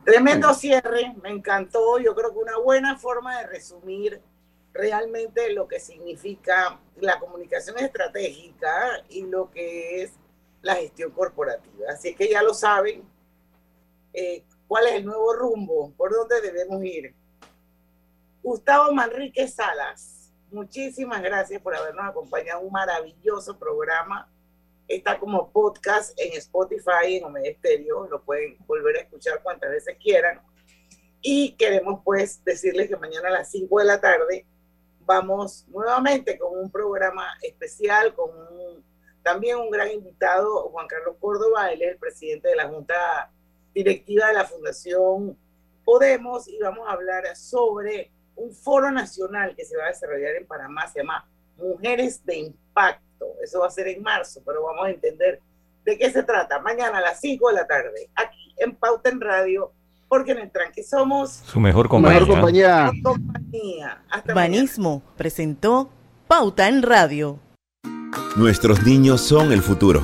[0.05, 1.99] Tremendo cierre, me encantó.
[1.99, 4.21] Yo creo que una buena forma de resumir
[4.73, 10.13] realmente lo que significa la comunicación estratégica y lo que es
[10.63, 11.91] la gestión corporativa.
[11.91, 13.03] Así que ya lo saben,
[14.13, 17.15] eh, cuál es el nuevo rumbo, por dónde debemos ir.
[18.43, 24.31] Gustavo Manrique Salas, muchísimas gracias por habernos acompañado un maravilloso programa.
[24.89, 29.97] Está como podcast en Spotify, en Omega Stereo, lo pueden volver a escuchar cuantas veces
[30.01, 30.41] quieran.
[31.23, 34.47] Y queremos pues decirles que mañana a las 5 de la tarde
[35.11, 38.85] vamos nuevamente con un programa especial, con un
[39.25, 43.29] también un gran invitado, Juan Carlos Córdoba, él es el presidente de la Junta
[43.75, 45.37] Directiva de la Fundación
[45.85, 50.47] Podemos y vamos a hablar sobre un foro nacional que se va a desarrollar en
[50.47, 53.35] Panamá, se llama Mujeres de Impacto.
[53.43, 55.41] Eso va a ser en marzo, pero vamos a entender
[55.85, 56.61] de qué se trata.
[56.61, 59.73] Mañana a las 5 de la tarde, aquí en Pauta en Radio,
[60.11, 62.19] porque en el tranque somos su mejor compañía.
[62.19, 62.91] Mejor compañía.
[63.01, 64.03] compañía.
[64.11, 65.89] Hasta Banismo presentó
[66.27, 67.39] Pauta en Radio.
[68.35, 70.03] Nuestros niños son el futuro.